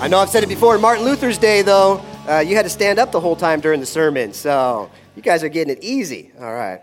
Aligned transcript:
I 0.00 0.06
know 0.06 0.18
I've 0.20 0.30
said 0.30 0.44
it 0.44 0.48
before. 0.48 0.78
Martin 0.78 1.04
Luther's 1.04 1.38
day, 1.38 1.62
though, 1.62 2.00
uh, 2.28 2.38
you 2.38 2.54
had 2.54 2.62
to 2.62 2.70
stand 2.70 3.00
up 3.00 3.10
the 3.10 3.18
whole 3.18 3.34
time 3.34 3.58
during 3.58 3.80
the 3.80 3.86
sermon. 3.86 4.32
So 4.32 4.88
you 5.16 5.22
guys 5.22 5.42
are 5.42 5.48
getting 5.48 5.76
it 5.76 5.82
easy. 5.82 6.30
All 6.40 6.54
right. 6.54 6.82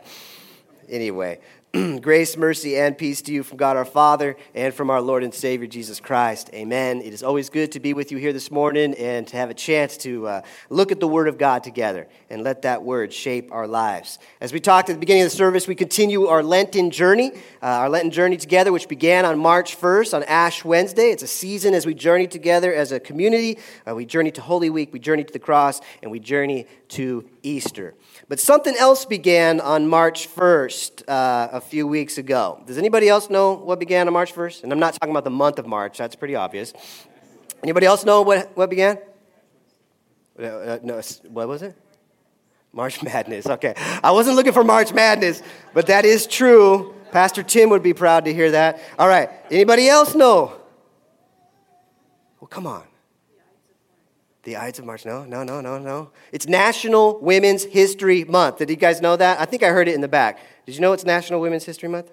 Anyway, 0.89 1.39
Grace, 2.01 2.37
mercy, 2.37 2.77
and 2.77 2.97
peace 2.97 3.21
to 3.23 3.33
you 3.33 3.43
from 3.43 3.57
God 3.57 3.75
our 3.75 3.83
Father 3.83 4.37
and 4.53 4.73
from 4.73 4.89
our 4.89 5.01
Lord 5.01 5.23
and 5.23 5.33
Savior 5.33 5.67
Jesus 5.67 5.99
Christ. 5.99 6.49
Amen. 6.53 7.01
It 7.01 7.13
is 7.13 7.21
always 7.21 7.49
good 7.49 7.73
to 7.73 7.81
be 7.81 7.93
with 7.93 8.13
you 8.13 8.17
here 8.17 8.31
this 8.31 8.49
morning 8.49 8.93
and 8.93 9.27
to 9.27 9.35
have 9.35 9.49
a 9.49 9.53
chance 9.53 9.97
to 9.97 10.25
uh, 10.25 10.41
look 10.69 10.93
at 10.93 11.01
the 11.01 11.07
Word 11.07 11.27
of 11.27 11.37
God 11.37 11.65
together 11.65 12.07
and 12.29 12.43
let 12.43 12.61
that 12.61 12.83
Word 12.83 13.11
shape 13.11 13.51
our 13.51 13.67
lives. 13.67 14.19
As 14.39 14.53
we 14.53 14.61
talked 14.61 14.89
at 14.89 14.93
the 14.93 14.99
beginning 14.99 15.23
of 15.23 15.31
the 15.31 15.35
service, 15.35 15.67
we 15.67 15.75
continue 15.75 16.27
our 16.27 16.43
Lenten 16.43 16.91
journey, 16.91 17.33
uh, 17.61 17.65
our 17.65 17.89
Lenten 17.89 18.11
journey 18.11 18.37
together, 18.37 18.71
which 18.71 18.87
began 18.87 19.25
on 19.25 19.37
March 19.37 19.77
1st 19.77 20.13
on 20.13 20.23
Ash 20.23 20.63
Wednesday. 20.63 21.09
It's 21.09 21.23
a 21.23 21.27
season 21.27 21.73
as 21.73 21.85
we 21.85 21.93
journey 21.93 22.27
together 22.27 22.73
as 22.73 22.93
a 22.93 23.01
community. 23.01 23.59
Uh, 23.85 23.95
we 23.95 24.05
journey 24.05 24.31
to 24.31 24.41
Holy 24.41 24.69
Week, 24.69 24.93
we 24.93 24.99
journey 24.99 25.25
to 25.25 25.33
the 25.33 25.39
cross, 25.39 25.81
and 26.01 26.09
we 26.09 26.19
journey 26.19 26.67
to 26.89 27.27
Easter. 27.45 27.93
But 28.27 28.39
something 28.39 28.75
else 28.75 29.05
began 29.05 29.61
on 29.61 29.87
March 29.87 30.27
1st 30.27 31.03
uh, 31.07 31.49
a 31.51 31.61
few 31.61 31.87
weeks 31.87 32.17
ago. 32.17 32.61
Does 32.65 32.77
anybody 32.77 33.07
else 33.07 33.29
know 33.29 33.53
what 33.53 33.79
began 33.79 34.07
on 34.07 34.13
March 34.13 34.33
1st? 34.33 34.63
And 34.63 34.73
I'm 34.73 34.79
not 34.79 34.93
talking 34.95 35.11
about 35.11 35.23
the 35.23 35.29
month 35.29 35.59
of 35.59 35.67
March, 35.67 35.97
that's 35.97 36.15
pretty 36.15 36.35
obvious. 36.35 36.73
Anybody 37.63 37.85
else 37.85 38.03
know 38.03 38.21
what, 38.21 38.55
what 38.57 38.69
began? 38.69 38.97
Uh, 40.37 40.43
uh 40.43 40.79
no, 40.83 41.01
what 41.29 41.47
was 41.47 41.61
it? 41.61 41.75
March 42.73 43.01
Madness. 43.03 43.47
Okay. 43.47 43.73
I 44.03 44.11
wasn't 44.11 44.35
looking 44.35 44.51
for 44.51 44.63
March 44.63 44.93
Madness, 44.93 45.41
but 45.73 45.87
that 45.87 46.03
is 46.03 46.27
true. 46.27 46.93
Pastor 47.11 47.43
Tim 47.43 47.69
would 47.69 47.83
be 47.83 47.93
proud 47.93 48.25
to 48.25 48.33
hear 48.33 48.51
that. 48.51 48.81
All 48.99 49.07
right. 49.07 49.29
Anybody 49.49 49.87
else 49.87 50.13
know? 50.13 50.59
Well, 52.41 52.49
come 52.49 52.67
on. 52.67 52.83
The 54.45 54.57
Ides 54.57 54.77
of 54.77 54.85
March. 54.85 55.05
No, 55.05 55.25
no, 55.25 55.43
no, 55.43 55.59
no, 55.59 55.79
no. 55.79 56.11
It's 56.31 56.47
National 56.47 57.19
Women's 57.19 57.63
History 57.63 58.23
Month. 58.23 58.59
Did 58.59 58.69
you 58.69 58.75
guys 58.75 59.01
know 59.01 59.15
that? 59.15 59.39
I 59.39 59.45
think 59.45 59.63
I 59.63 59.69
heard 59.69 59.87
it 59.87 59.95
in 59.95 60.01
the 60.01 60.07
back. 60.07 60.39
Did 60.67 60.75
you 60.75 60.81
know 60.81 60.93
it's 60.93 61.03
National 61.03 61.41
Women's 61.41 61.65
History 61.65 61.89
Month? 61.89 62.11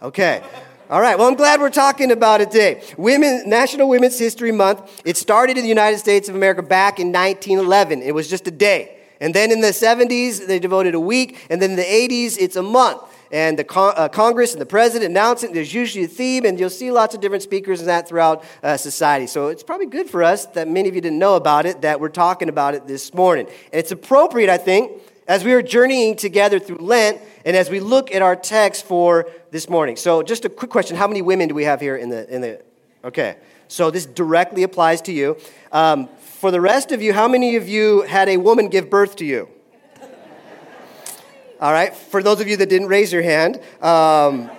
Okay. 0.00 0.42
All 0.88 1.02
right. 1.02 1.18
Well, 1.18 1.28
I'm 1.28 1.34
glad 1.34 1.60
we're 1.60 1.68
talking 1.68 2.12
about 2.12 2.40
it 2.40 2.50
today. 2.50 2.82
Women, 2.96 3.42
National 3.44 3.90
Women's 3.90 4.18
History 4.18 4.52
Month. 4.52 5.02
It 5.04 5.18
started 5.18 5.58
in 5.58 5.64
the 5.64 5.68
United 5.68 5.98
States 5.98 6.30
of 6.30 6.34
America 6.34 6.62
back 6.62 6.98
in 6.98 7.08
1911. 7.08 8.00
It 8.00 8.14
was 8.14 8.26
just 8.26 8.46
a 8.46 8.50
day. 8.50 8.96
And 9.20 9.34
then 9.34 9.52
in 9.52 9.60
the 9.60 9.72
70s, 9.72 10.46
they 10.46 10.58
devoted 10.58 10.94
a 10.94 11.00
week. 11.00 11.44
And 11.50 11.60
then 11.60 11.72
in 11.72 11.76
the 11.76 11.82
80s, 11.82 12.38
it's 12.40 12.56
a 12.56 12.62
month 12.62 13.02
and 13.30 13.58
the 13.58 13.64
con- 13.64 13.94
uh, 13.96 14.08
Congress 14.08 14.52
and 14.52 14.60
the 14.60 14.66
president 14.66 15.10
announce 15.10 15.42
it. 15.42 15.52
There's 15.52 15.74
usually 15.74 16.04
a 16.04 16.08
theme, 16.08 16.44
and 16.44 16.58
you'll 16.58 16.70
see 16.70 16.90
lots 16.90 17.14
of 17.14 17.20
different 17.20 17.42
speakers 17.42 17.80
and 17.80 17.88
that 17.88 18.08
throughout 18.08 18.44
uh, 18.62 18.76
society. 18.76 19.26
So 19.26 19.48
it's 19.48 19.62
probably 19.62 19.86
good 19.86 20.08
for 20.08 20.22
us 20.22 20.46
that 20.46 20.68
many 20.68 20.88
of 20.88 20.94
you 20.94 21.00
didn't 21.00 21.18
know 21.18 21.36
about 21.36 21.66
it, 21.66 21.82
that 21.82 22.00
we're 22.00 22.08
talking 22.08 22.48
about 22.48 22.74
it 22.74 22.86
this 22.86 23.12
morning. 23.14 23.46
And 23.46 23.80
it's 23.80 23.92
appropriate, 23.92 24.50
I 24.50 24.58
think, 24.58 24.92
as 25.28 25.44
we 25.44 25.52
are 25.52 25.62
journeying 25.62 26.16
together 26.16 26.58
through 26.58 26.78
Lent 26.78 27.20
and 27.44 27.56
as 27.56 27.68
we 27.70 27.80
look 27.80 28.14
at 28.14 28.22
our 28.22 28.36
text 28.36 28.84
for 28.86 29.28
this 29.50 29.68
morning. 29.68 29.96
So 29.96 30.22
just 30.22 30.44
a 30.44 30.48
quick 30.48 30.70
question: 30.70 30.96
How 30.96 31.08
many 31.08 31.22
women 31.22 31.48
do 31.48 31.54
we 31.54 31.64
have 31.64 31.80
here 31.80 31.96
in 31.96 32.10
the 32.10 32.32
in 32.32 32.40
the? 32.40 32.62
Okay, 33.04 33.36
so 33.68 33.90
this 33.90 34.06
directly 34.06 34.62
applies 34.62 35.00
to 35.02 35.12
you. 35.12 35.36
Um, 35.72 36.08
for 36.18 36.50
the 36.50 36.60
rest 36.60 36.92
of 36.92 37.02
you, 37.02 37.12
how 37.12 37.28
many 37.28 37.56
of 37.56 37.68
you 37.68 38.02
had 38.02 38.28
a 38.28 38.36
woman 38.36 38.68
give 38.68 38.90
birth 38.90 39.16
to 39.16 39.24
you? 39.24 39.48
All 41.58 41.72
right, 41.72 41.94
for 41.94 42.22
those 42.22 42.42
of 42.42 42.48
you 42.48 42.58
that 42.58 42.68
didn't 42.68 42.88
raise 42.88 43.10
your 43.10 43.22
hand, 43.22 43.60
um, 43.80 44.50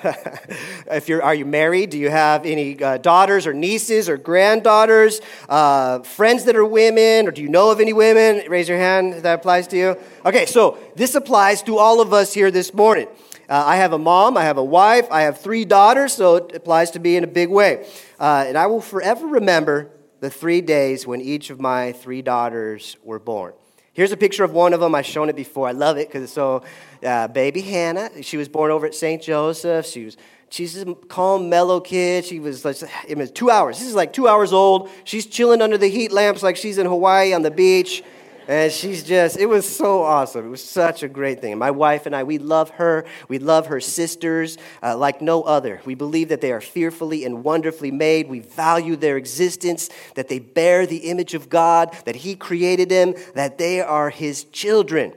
if 0.04 1.08
you're, 1.08 1.20
are 1.24 1.34
you 1.34 1.44
married? 1.44 1.90
Do 1.90 1.98
you 1.98 2.08
have 2.08 2.46
any 2.46 2.80
uh, 2.80 2.98
daughters 2.98 3.48
or 3.48 3.52
nieces 3.52 4.08
or 4.08 4.16
granddaughters, 4.16 5.20
uh, 5.48 5.98
friends 6.00 6.44
that 6.44 6.54
are 6.54 6.64
women, 6.64 7.26
or 7.26 7.32
do 7.32 7.42
you 7.42 7.48
know 7.48 7.72
of 7.72 7.80
any 7.80 7.92
women? 7.92 8.48
Raise 8.48 8.68
your 8.68 8.78
hand 8.78 9.14
if 9.14 9.24
that 9.24 9.40
applies 9.40 9.66
to 9.68 9.76
you. 9.76 9.96
Okay, 10.24 10.46
so 10.46 10.78
this 10.94 11.16
applies 11.16 11.62
to 11.64 11.78
all 11.78 12.00
of 12.00 12.12
us 12.12 12.32
here 12.32 12.52
this 12.52 12.72
morning. 12.72 13.08
Uh, 13.48 13.64
I 13.66 13.76
have 13.76 13.92
a 13.92 13.98
mom, 13.98 14.36
I 14.36 14.44
have 14.44 14.56
a 14.56 14.64
wife, 14.64 15.08
I 15.10 15.22
have 15.22 15.40
three 15.40 15.64
daughters, 15.64 16.12
so 16.12 16.36
it 16.36 16.54
applies 16.54 16.92
to 16.92 17.00
me 17.00 17.16
in 17.16 17.24
a 17.24 17.26
big 17.26 17.50
way. 17.50 17.88
Uh, 18.20 18.44
and 18.46 18.56
I 18.56 18.66
will 18.66 18.80
forever 18.80 19.26
remember 19.26 19.90
the 20.20 20.30
three 20.30 20.60
days 20.60 21.08
when 21.08 21.20
each 21.20 21.50
of 21.50 21.58
my 21.58 21.90
three 21.90 22.22
daughters 22.22 22.98
were 23.02 23.18
born. 23.18 23.52
Here's 24.00 24.12
a 24.12 24.16
picture 24.16 24.44
of 24.44 24.54
one 24.54 24.72
of 24.72 24.80
them. 24.80 24.94
I've 24.94 25.04
shown 25.04 25.28
it 25.28 25.36
before. 25.36 25.68
I 25.68 25.72
love 25.72 25.98
it 25.98 26.08
because 26.08 26.22
it's 26.22 26.32
so. 26.32 26.62
Uh, 27.04 27.28
baby 27.28 27.60
Hannah, 27.60 28.22
she 28.22 28.38
was 28.38 28.48
born 28.48 28.70
over 28.70 28.86
at 28.86 28.94
St. 28.94 29.20
Joseph. 29.20 29.84
She 29.84 30.06
was 30.06 30.16
she's 30.48 30.80
a 30.80 30.94
calm, 30.94 31.50
mellow 31.50 31.80
kid. 31.80 32.24
She 32.24 32.40
was 32.40 32.64
like, 32.64 32.76
it 33.06 33.18
was 33.18 33.30
two 33.30 33.50
hours. 33.50 33.78
This 33.78 33.86
is 33.86 33.94
like 33.94 34.14
two 34.14 34.26
hours 34.26 34.54
old. 34.54 34.88
She's 35.04 35.26
chilling 35.26 35.60
under 35.60 35.76
the 35.76 35.88
heat 35.88 36.12
lamps 36.12 36.42
like 36.42 36.56
she's 36.56 36.78
in 36.78 36.86
Hawaii 36.86 37.34
on 37.34 37.42
the 37.42 37.50
beach. 37.50 38.02
And 38.48 38.72
she's 38.72 39.04
just, 39.04 39.38
it 39.38 39.46
was 39.46 39.68
so 39.68 40.02
awesome. 40.02 40.46
It 40.46 40.48
was 40.48 40.64
such 40.64 41.02
a 41.02 41.08
great 41.08 41.40
thing. 41.40 41.56
My 41.58 41.70
wife 41.70 42.06
and 42.06 42.16
I, 42.16 42.24
we 42.24 42.38
love 42.38 42.70
her. 42.70 43.04
We 43.28 43.38
love 43.38 43.66
her 43.66 43.80
sisters 43.80 44.58
uh, 44.82 44.96
like 44.96 45.20
no 45.20 45.42
other. 45.42 45.80
We 45.84 45.94
believe 45.94 46.30
that 46.30 46.40
they 46.40 46.50
are 46.50 46.60
fearfully 46.60 47.24
and 47.24 47.44
wonderfully 47.44 47.90
made. 47.90 48.28
We 48.28 48.40
value 48.40 48.96
their 48.96 49.16
existence, 49.16 49.88
that 50.14 50.28
they 50.28 50.38
bear 50.38 50.86
the 50.86 51.08
image 51.10 51.34
of 51.34 51.48
God, 51.48 51.96
that 52.06 52.16
He 52.16 52.34
created 52.34 52.88
them, 52.88 53.14
that 53.34 53.58
they 53.58 53.80
are 53.80 54.10
His 54.10 54.44
children. 54.44 55.12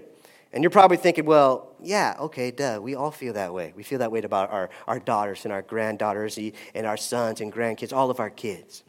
And 0.52 0.64
you're 0.64 0.70
probably 0.70 0.98
thinking, 0.98 1.26
well, 1.26 1.76
yeah, 1.82 2.16
okay, 2.20 2.52
duh. 2.52 2.80
We 2.82 2.94
all 2.94 3.12
feel 3.12 3.34
that 3.34 3.54
way. 3.54 3.74
We 3.76 3.84
feel 3.84 4.00
that 4.00 4.12
way 4.12 4.22
about 4.22 4.52
our, 4.52 4.70
our 4.88 5.00
daughters 5.00 5.46
and 5.46 5.52
our 5.52 5.64
granddaughters 5.64 6.38
and 6.76 6.86
our 6.86 6.98
sons 6.98 7.42
and 7.42 7.52
grandkids, 7.52 7.92
all 7.92 8.12
of 8.12 8.20
our 8.20 8.30
kids. 8.30 8.84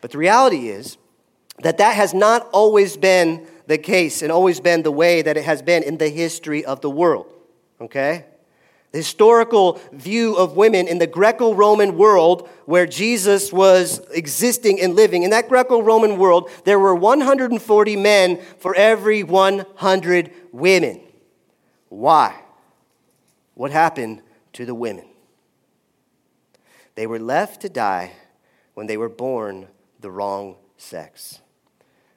But 0.00 0.12
the 0.12 0.18
reality 0.18 0.68
is 0.68 0.96
that 1.62 1.78
that 1.78 1.94
has 1.94 2.12
not 2.12 2.48
always 2.52 2.96
been 2.96 3.46
the 3.66 3.78
case 3.78 4.22
and 4.22 4.30
always 4.30 4.60
been 4.60 4.82
the 4.82 4.92
way 4.92 5.22
that 5.22 5.36
it 5.36 5.44
has 5.44 5.62
been 5.62 5.82
in 5.82 5.98
the 5.98 6.08
history 6.08 6.64
of 6.64 6.80
the 6.80 6.90
world. 6.90 7.32
Okay? 7.80 8.26
The 8.90 8.98
historical 8.98 9.80
view 9.92 10.36
of 10.36 10.56
women 10.56 10.86
in 10.86 10.98
the 10.98 11.06
Greco 11.06 11.54
Roman 11.54 11.96
world 11.96 12.48
where 12.66 12.86
Jesus 12.86 13.52
was 13.52 14.00
existing 14.10 14.80
and 14.80 14.94
living, 14.94 15.22
in 15.22 15.30
that 15.30 15.48
Greco 15.48 15.80
Roman 15.80 16.18
world, 16.18 16.50
there 16.64 16.78
were 16.78 16.94
140 16.94 17.96
men 17.96 18.40
for 18.58 18.74
every 18.74 19.22
100 19.22 20.30
women. 20.52 21.00
Why? 21.88 22.38
What 23.54 23.70
happened 23.70 24.22
to 24.54 24.66
the 24.66 24.74
women? 24.74 25.06
They 26.94 27.06
were 27.06 27.20
left 27.20 27.62
to 27.62 27.68
die 27.68 28.12
when 28.74 28.86
they 28.86 28.96
were 28.96 29.08
born 29.08 29.68
the 30.00 30.10
wrong 30.10 30.56
sex. 30.76 31.41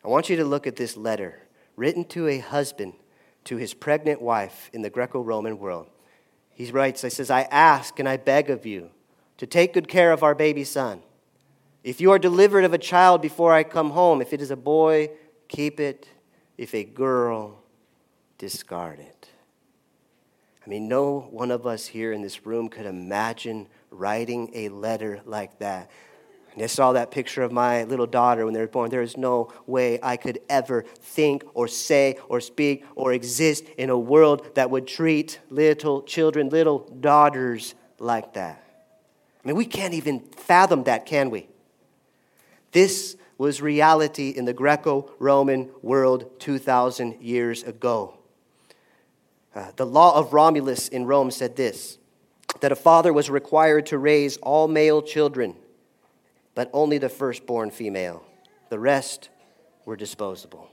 I 0.06 0.08
want 0.08 0.30
you 0.30 0.36
to 0.36 0.46
look 0.46 0.68
at 0.68 0.76
this 0.76 0.96
letter 0.96 1.40
written 1.76 2.06
to 2.10 2.28
a 2.28 2.38
husband 2.38 2.94
to 3.46 3.58
his 3.58 3.74
pregnant 3.74 4.22
wife 4.22 4.70
in 4.72 4.84
the 4.84 4.90
Greco 4.92 5.20
Roman 5.20 5.58
world. 5.58 5.90
He 6.52 6.70
writes, 6.70 7.04
I 7.04 7.08
says, 7.08 7.32
I 7.32 7.42
ask 7.50 7.98
and 7.98 8.08
I 8.08 8.18
beg 8.18 8.52
of 8.52 8.68
you 8.68 8.92
to 9.38 9.48
take 9.48 9.74
good 9.74 9.88
care 9.88 10.12
of 10.12 10.22
our 10.22 10.36
baby 10.36 10.64
son. 10.64 11.02
If 11.84 12.00
you 12.00 12.12
are 12.12 12.20
delivered 12.20 12.66
of 12.66 12.74
a 12.74 12.78
child 12.78 13.20
before 13.20 13.52
I 13.52 13.64
come 13.64 13.90
home, 13.90 14.22
if 14.22 14.32
it 14.32 14.42
is 14.42 14.52
a 14.52 14.56
boy, 14.56 15.10
keep 15.48 15.80
it. 15.80 16.08
If 16.56 16.76
a 16.76 16.84
girl, 16.84 17.64
discard 18.38 19.00
it. 19.00 19.30
I 20.64 20.70
mean, 20.70 20.88
no 20.88 21.22
one 21.32 21.50
of 21.50 21.66
us 21.66 21.88
here 21.88 22.14
in 22.14 22.22
this 22.22 22.46
room 22.46 22.70
could 22.70 22.86
imagine 22.86 23.68
writing 23.90 24.52
a 24.54 24.70
letter 24.70 25.22
like 25.26 25.58
that 25.58 25.90
and 26.56 26.64
I 26.64 26.68
saw 26.68 26.94
that 26.94 27.12
picture 27.12 27.44
of 27.44 27.52
my 27.52 27.84
little 27.84 28.08
daughter 28.08 28.46
when 28.46 28.54
they 28.54 28.62
were 28.62 28.68
born. 28.68 28.90
There 28.90 29.02
is 29.02 29.18
no 29.18 29.52
way 29.68 30.00
I 30.02 30.16
could 30.16 30.40
ever 30.48 30.84
think 31.02 31.44
or 31.54 31.68
say 31.68 32.18
or 32.30 32.40
speak 32.40 32.86
or 32.96 33.12
exist 33.12 33.66
in 33.78 33.90
a 33.90 34.00
world 34.00 34.56
that 34.56 34.72
would 34.72 34.88
treat 34.88 35.40
little 35.50 36.02
children, 36.02 36.48
little 36.48 36.80
daughters 37.02 37.76
like 38.00 38.34
that. 38.35 38.64
I 39.44 39.47
mean, 39.47 39.58
we 39.58 39.66
can't 39.66 39.94
even 39.94 40.22
fathom 40.22 40.85
that, 40.85 41.06
can 41.06 41.29
we? 41.29 41.50
This 42.72 43.18
was 43.38 43.62
reality 43.62 44.29
in 44.29 44.46
the 44.46 44.53
Greco 44.53 45.12
Roman 45.20 45.70
world 45.82 46.40
2,000 46.40 47.22
years 47.22 47.64
ago. 47.64 48.18
Uh, 49.53 49.72
the 49.76 49.85
law 49.85 50.18
of 50.18 50.32
Romulus 50.32 50.88
in 50.88 51.06
Rome 51.06 51.32
said 51.32 51.58
this 51.58 51.97
that 52.62 52.72
a 52.72 52.76
father 52.76 53.12
was 53.12 53.29
required 53.29 53.85
to 53.88 53.97
raise 53.97 54.38
all 54.38 54.70
male 54.70 55.02
children 55.02 55.56
but 56.55 56.69
only 56.73 56.97
the 56.97 57.09
firstborn 57.09 57.69
female. 57.69 58.23
The 58.69 58.79
rest 58.79 59.29
were 59.85 59.96
disposable. 59.96 60.69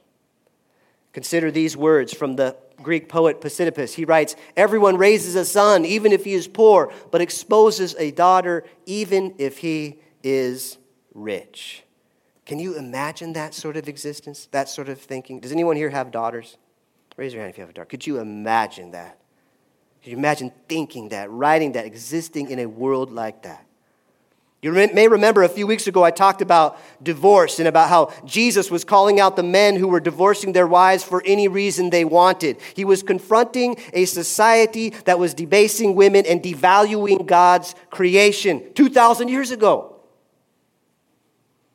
Consider 1.12 1.50
these 1.50 1.76
words 1.76 2.14
from 2.14 2.37
the 2.37 2.56
Greek 2.82 3.08
poet 3.08 3.40
Posidippus. 3.40 3.94
He 3.94 4.05
writes 4.05 4.34
Everyone 4.56 4.96
raises 4.96 5.34
a 5.34 5.44
son, 5.44 5.84
even 5.84 6.12
if 6.12 6.25
he 6.25 6.32
is 6.32 6.49
poor, 6.49 6.93
but 7.11 7.20
exposes 7.20 7.94
a 7.99 8.11
daughter, 8.12 8.64
even 8.87 9.34
if 9.38 9.58
he 9.58 9.99
is 10.23 10.79
rich. 11.12 11.84
Can 12.46 12.58
you 12.58 12.76
imagine 12.76 13.34
that 13.34 13.55
sort 13.55 13.76
of 13.76 13.88
existence, 13.88 14.49
that 14.52 14.69
sort 14.69 14.88
of 14.88 15.00
thinking? 15.00 15.40
Does 15.40 15.52
anyone 15.52 15.76
here 15.76 15.90
have 15.90 16.11
daughters? 16.11 16.56
Raise 17.17 17.34
your 17.34 17.43
hand 17.43 17.50
if 17.50 17.58
you 17.58 17.62
have 17.62 17.70
a 17.70 17.75
daughter. 17.75 17.87
Could 17.87 18.06
you 18.06 18.19
imagine 18.19 18.93
that? 18.93 19.19
Could 20.02 20.11
you 20.11 20.17
imagine 20.17 20.50
thinking 20.69 21.11
that, 21.11 21.31
writing 21.31 21.73
that, 21.73 21.84
existing 21.84 22.50
in 22.50 22.58
a 22.58 22.67
world 22.67 23.12
like 23.12 23.43
that? 23.43 23.67
You 24.62 24.70
may 24.70 25.09
remember 25.09 25.43
a 25.43 25.49
few 25.49 25.67
weeks 25.67 25.88
ago 25.88 26.05
I 26.05 26.12
talked 26.12 26.41
about 26.41 26.79
divorce 27.03 27.59
and 27.59 27.67
about 27.67 27.88
how 27.88 28.12
Jesus 28.25 28.70
was 28.70 28.85
calling 28.85 29.19
out 29.19 29.35
the 29.35 29.43
men 29.43 29.75
who 29.75 29.88
were 29.88 29.99
divorcing 29.99 30.53
their 30.53 30.69
wives 30.69 31.03
for 31.03 31.20
any 31.26 31.49
reason 31.49 31.91
they 31.91 32.05
wanted. 32.05 32.59
He 32.76 32.85
was 32.85 33.03
confronting 33.03 33.76
a 33.93 34.05
society 34.05 34.91
that 35.05 35.19
was 35.19 35.35
debasing 35.35 35.97
women 35.97 36.25
and 36.26 36.41
devaluing 36.41 37.26
God's 37.26 37.75
creation 37.91 38.73
2,000 38.75 39.26
years 39.26 39.50
ago. 39.50 39.97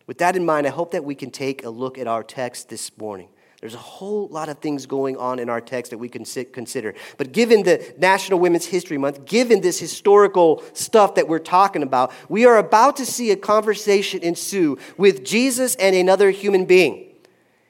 With 0.05 0.19
that 0.19 0.37
in 0.37 0.45
mind, 0.45 0.65
I 0.65 0.69
hope 0.69 0.91
that 0.91 1.03
we 1.03 1.13
can 1.13 1.29
take 1.29 1.65
a 1.65 1.69
look 1.69 1.97
at 1.97 2.07
our 2.07 2.23
text 2.23 2.69
this 2.69 2.97
morning. 2.97 3.27
There's 3.61 3.73
a 3.73 3.79
whole 3.79 4.27
lot 4.27 4.49
of 4.49 4.59
things 4.59 4.85
going 4.85 5.17
on 5.17 5.39
in 5.39 5.49
our 5.49 5.59
text 5.59 5.89
that 5.89 5.97
we 5.97 6.09
can 6.09 6.25
consider. 6.25 6.93
But 7.17 7.31
given 7.31 7.63
the 7.63 7.93
National 7.97 8.39
Women's 8.39 8.67
History 8.67 8.99
Month, 8.99 9.25
given 9.25 9.61
this 9.61 9.79
historical 9.79 10.63
stuff 10.73 11.15
that 11.15 11.27
we're 11.27 11.39
talking 11.39 11.81
about, 11.81 12.11
we 12.29 12.45
are 12.45 12.57
about 12.57 12.97
to 12.97 13.05
see 13.05 13.31
a 13.31 13.35
conversation 13.35 14.21
ensue 14.21 14.77
with 14.95 15.25
Jesus 15.25 15.75
and 15.75 15.95
another 15.95 16.29
human 16.29 16.65
being. 16.65 17.05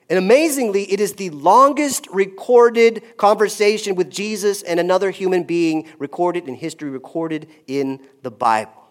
And 0.09 0.19
amazingly, 0.19 0.91
it 0.91 0.99
is 0.99 1.13
the 1.13 1.29
longest 1.29 2.07
recorded 2.11 3.17
conversation 3.17 3.95
with 3.95 4.09
Jesus 4.09 4.63
and 4.63 4.81
another 4.81 5.09
human 5.11 5.43
being 5.43 5.87
recorded 5.99 6.49
in 6.49 6.55
history, 6.55 6.89
recorded 6.89 7.47
in 7.65 8.01
the 8.23 8.31
Bible. 8.31 8.89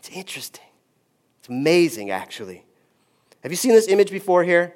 It's 0.00 0.10
interesting. 0.10 0.64
It's 1.40 1.48
amazing, 1.48 2.10
actually. 2.10 2.64
Have 3.42 3.52
you 3.52 3.56
seen 3.56 3.72
this 3.72 3.88
image 3.88 4.10
before 4.10 4.42
here? 4.42 4.74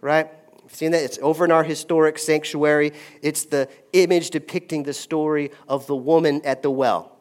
Right? 0.00 0.30
Seen 0.68 0.92
that? 0.92 1.02
It's 1.02 1.18
over 1.22 1.44
in 1.44 1.50
our 1.50 1.64
historic 1.64 2.18
sanctuary. 2.18 2.92
It's 3.22 3.44
the 3.44 3.68
image 3.92 4.30
depicting 4.30 4.82
the 4.82 4.94
story 4.94 5.50
of 5.66 5.86
the 5.86 5.96
woman 5.96 6.42
at 6.44 6.62
the 6.62 6.70
well. 6.70 7.16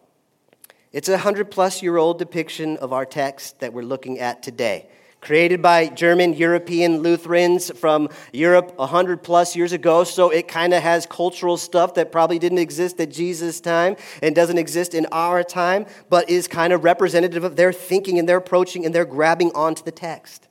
It's 0.92 1.10
a 1.10 1.18
hundred 1.18 1.52
plus 1.52 1.82
year 1.82 1.98
old 1.98 2.20
depiction 2.20 2.78
of 2.78 2.94
our 2.94 3.06
text 3.06 3.60
that 3.60 3.74
we're 3.74 3.84
looking 3.84 4.20
at 4.20 4.42
today. 4.44 4.90
Created 5.20 5.62
by 5.62 5.88
German 5.88 6.34
European 6.34 7.00
Lutherans 7.00 7.72
from 7.72 8.10
Europe 8.32 8.76
a 8.78 8.86
hundred 8.86 9.24
plus 9.24 9.56
years 9.56 9.72
ago, 9.74 10.04
so 10.04 10.30
it 10.30 10.48
kind 10.48 10.74
of 10.74 10.84
has 10.84 11.06
cultural 11.06 11.58
stuff 11.58 11.96
that 11.96 12.12
probably 12.12 12.38
didn't 12.38 12.60
exist 12.60 13.00
at 13.00 13.10
Jesus' 13.10 13.60
time 13.60 13.96
and 14.22 14.36
doesn't 14.36 14.60
exist 14.60 14.94
in 14.94 15.08
our 15.12 15.44
time, 15.44 15.88
but 16.10 16.30
is 16.30 16.48
kind 16.48 16.72
of 16.72 16.84
representative 16.84 17.44
of 17.44 17.56
their 17.56 17.74
thinking 17.74 18.20
and 18.20 18.30
their 18.30 18.38
approaching 18.38 18.86
and 18.86 18.94
their 18.94 19.06
grabbing 19.06 19.52
onto 19.54 19.84
the 19.84 19.92
text. 19.92 20.48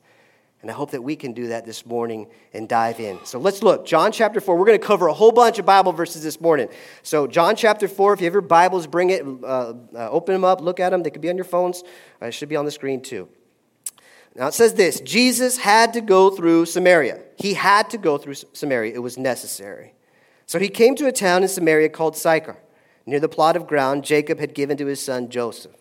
And 0.61 0.71
I 0.71 0.73
hope 0.73 0.91
that 0.91 1.03
we 1.03 1.15
can 1.15 1.33
do 1.33 1.49
that 1.49 1.65
this 1.65 1.85
morning 1.85 2.27
and 2.51 2.67
dive 2.67 2.99
in. 2.99 3.23
So 3.25 3.37
let's 3.39 3.61
look. 3.61 3.85
John 3.85 4.11
chapter 4.11 4.41
4. 4.41 4.57
We're 4.57 4.65
going 4.65 4.79
to 4.79 4.85
cover 4.85 5.07
a 5.07 5.13
whole 5.13 5.31
bunch 5.31 5.59
of 5.59 5.65
Bible 5.67 5.91
verses 5.91 6.23
this 6.23 6.41
morning. 6.41 6.67
So, 7.03 7.27
John 7.27 7.55
chapter 7.55 7.87
4, 7.87 8.13
if 8.13 8.21
you 8.21 8.25
have 8.25 8.33
your 8.33 8.41
Bibles, 8.41 8.87
bring 8.87 9.11
it, 9.11 9.23
uh, 9.23 9.45
uh, 9.45 9.73
open 10.09 10.33
them 10.33 10.43
up, 10.43 10.59
look 10.59 10.79
at 10.79 10.89
them. 10.89 11.03
They 11.03 11.11
could 11.11 11.21
be 11.21 11.29
on 11.29 11.35
your 11.35 11.45
phones, 11.45 11.83
uh, 12.21 12.27
it 12.27 12.31
should 12.31 12.49
be 12.49 12.55
on 12.55 12.65
the 12.65 12.71
screen 12.71 13.01
too. 13.01 13.29
Now 14.35 14.47
it 14.47 14.53
says 14.53 14.75
this 14.75 14.99
Jesus 15.01 15.57
had 15.57 15.93
to 15.93 16.01
go 16.01 16.29
through 16.29 16.65
Samaria. 16.65 17.19
He 17.37 17.53
had 17.53 17.89
to 17.91 17.97
go 17.97 18.17
through 18.17 18.35
Samaria, 18.53 18.93
it 18.93 18.99
was 18.99 19.17
necessary. 19.17 19.93
So 20.47 20.59
he 20.59 20.69
came 20.69 20.95
to 20.95 21.07
a 21.07 21.11
town 21.11 21.43
in 21.43 21.49
Samaria 21.49 21.89
called 21.89 22.15
Sychar, 22.15 22.57
near 23.05 23.19
the 23.19 23.29
plot 23.29 23.55
of 23.55 23.67
ground 23.67 24.03
Jacob 24.05 24.39
had 24.39 24.53
given 24.53 24.77
to 24.77 24.85
his 24.85 25.03
son 25.03 25.29
Joseph. 25.29 25.75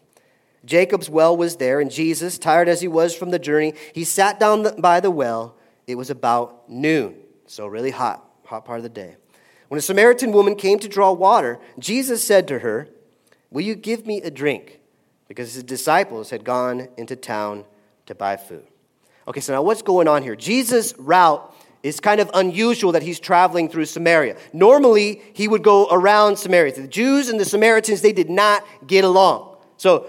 Jacob's 0.66 1.08
well 1.08 1.36
was 1.36 1.56
there, 1.56 1.80
and 1.80 1.90
Jesus, 1.90 2.38
tired 2.38 2.68
as 2.68 2.80
he 2.80 2.88
was 2.88 3.14
from 3.14 3.30
the 3.30 3.38
journey, 3.38 3.72
he 3.94 4.04
sat 4.04 4.38
down 4.38 4.80
by 4.80 5.00
the 5.00 5.10
well. 5.10 5.56
It 5.86 5.94
was 5.94 6.10
about 6.10 6.68
noon, 6.68 7.14
so 7.46 7.66
really 7.66 7.92
hot, 7.92 8.28
hot 8.44 8.64
part 8.64 8.80
of 8.80 8.82
the 8.82 8.88
day. 8.88 9.16
When 9.68 9.78
a 9.78 9.82
Samaritan 9.82 10.32
woman 10.32 10.56
came 10.56 10.78
to 10.80 10.88
draw 10.88 11.12
water, 11.12 11.58
Jesus 11.78 12.22
said 12.24 12.48
to 12.48 12.58
her, 12.60 12.88
Will 13.50 13.62
you 13.62 13.74
give 13.74 14.06
me 14.06 14.20
a 14.20 14.30
drink? 14.30 14.80
Because 15.28 15.54
his 15.54 15.62
disciples 15.62 16.30
had 16.30 16.44
gone 16.44 16.88
into 16.96 17.16
town 17.16 17.64
to 18.06 18.14
buy 18.14 18.36
food. 18.36 18.66
Okay, 19.28 19.40
so 19.40 19.52
now 19.52 19.62
what's 19.62 19.82
going 19.82 20.08
on 20.08 20.22
here? 20.22 20.36
Jesus' 20.36 20.94
route 20.98 21.54
is 21.82 22.00
kind 22.00 22.20
of 22.20 22.30
unusual 22.34 22.92
that 22.92 23.02
he's 23.02 23.20
traveling 23.20 23.68
through 23.68 23.84
Samaria. 23.84 24.36
Normally, 24.52 25.22
he 25.32 25.46
would 25.46 25.62
go 25.62 25.88
around 25.88 26.36
Samaria. 26.36 26.74
The 26.74 26.88
Jews 26.88 27.28
and 27.28 27.38
the 27.38 27.44
Samaritans, 27.44 28.02
they 28.02 28.12
did 28.12 28.30
not 28.30 28.64
get 28.86 29.04
along. 29.04 29.56
So 29.76 30.08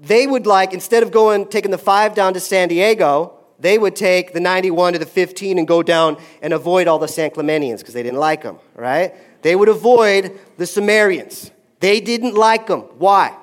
they 0.00 0.26
would 0.26 0.46
like, 0.46 0.72
instead 0.72 1.02
of 1.02 1.12
going, 1.12 1.46
taking 1.46 1.70
the 1.70 1.78
five 1.78 2.14
down 2.14 2.32
to 2.34 2.40
San 2.40 2.68
Diego, 2.68 3.34
they 3.58 3.76
would 3.76 3.94
take 3.94 4.32
the 4.32 4.40
91 4.40 4.94
to 4.94 4.98
the 4.98 5.06
15 5.06 5.58
and 5.58 5.68
go 5.68 5.82
down 5.82 6.16
and 6.40 6.54
avoid 6.54 6.88
all 6.88 6.98
the 6.98 7.08
San 7.08 7.30
Clementians 7.30 7.78
because 7.78 7.92
they 7.92 8.02
didn't 8.02 8.18
like 8.18 8.42
them, 8.42 8.58
right? 8.74 9.14
They 9.42 9.54
would 9.54 9.68
avoid 9.68 10.38
the 10.56 10.66
Sumerians. 10.66 11.50
They 11.80 12.00
didn't 12.00 12.34
like 12.34 12.66
them. 12.66 12.80
Why? 12.98 13.36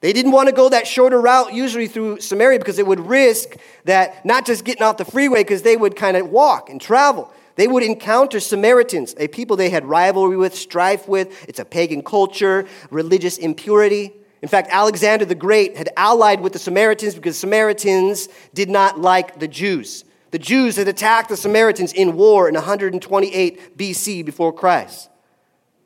They 0.00 0.12
didn't 0.12 0.32
want 0.32 0.48
to 0.48 0.54
go 0.54 0.68
that 0.68 0.86
shorter 0.86 1.20
route, 1.20 1.54
usually 1.54 1.86
through 1.86 2.20
Samaria, 2.20 2.58
because 2.58 2.78
it 2.78 2.86
would 2.86 3.00
risk 3.00 3.56
that 3.84 4.24
not 4.26 4.44
just 4.44 4.64
getting 4.64 4.82
off 4.82 4.96
the 4.96 5.04
freeway, 5.04 5.44
because 5.44 5.62
they 5.62 5.76
would 5.76 5.96
kind 5.96 6.16
of 6.16 6.28
walk 6.28 6.68
and 6.68 6.80
travel. 6.80 7.32
They 7.56 7.68
would 7.68 7.84
encounter 7.84 8.40
Samaritans, 8.40 9.14
a 9.16 9.28
people 9.28 9.56
they 9.56 9.70
had 9.70 9.84
rivalry 9.84 10.36
with, 10.36 10.54
strife 10.56 11.08
with. 11.08 11.48
It's 11.48 11.60
a 11.60 11.64
pagan 11.64 12.02
culture, 12.02 12.66
religious 12.90 13.38
impurity. 13.38 14.12
In 14.44 14.48
fact, 14.48 14.68
Alexander 14.70 15.24
the 15.24 15.34
Great 15.34 15.74
had 15.74 15.88
allied 15.96 16.42
with 16.42 16.52
the 16.52 16.58
Samaritans 16.58 17.14
because 17.14 17.38
Samaritans 17.38 18.28
did 18.52 18.68
not 18.68 19.00
like 19.00 19.38
the 19.38 19.48
Jews. 19.48 20.04
The 20.32 20.38
Jews 20.38 20.76
had 20.76 20.86
attacked 20.86 21.30
the 21.30 21.36
Samaritans 21.38 21.94
in 21.94 22.14
war 22.14 22.46
in 22.46 22.54
128 22.54 23.78
BC 23.78 24.22
before 24.22 24.52
Christ. 24.52 25.08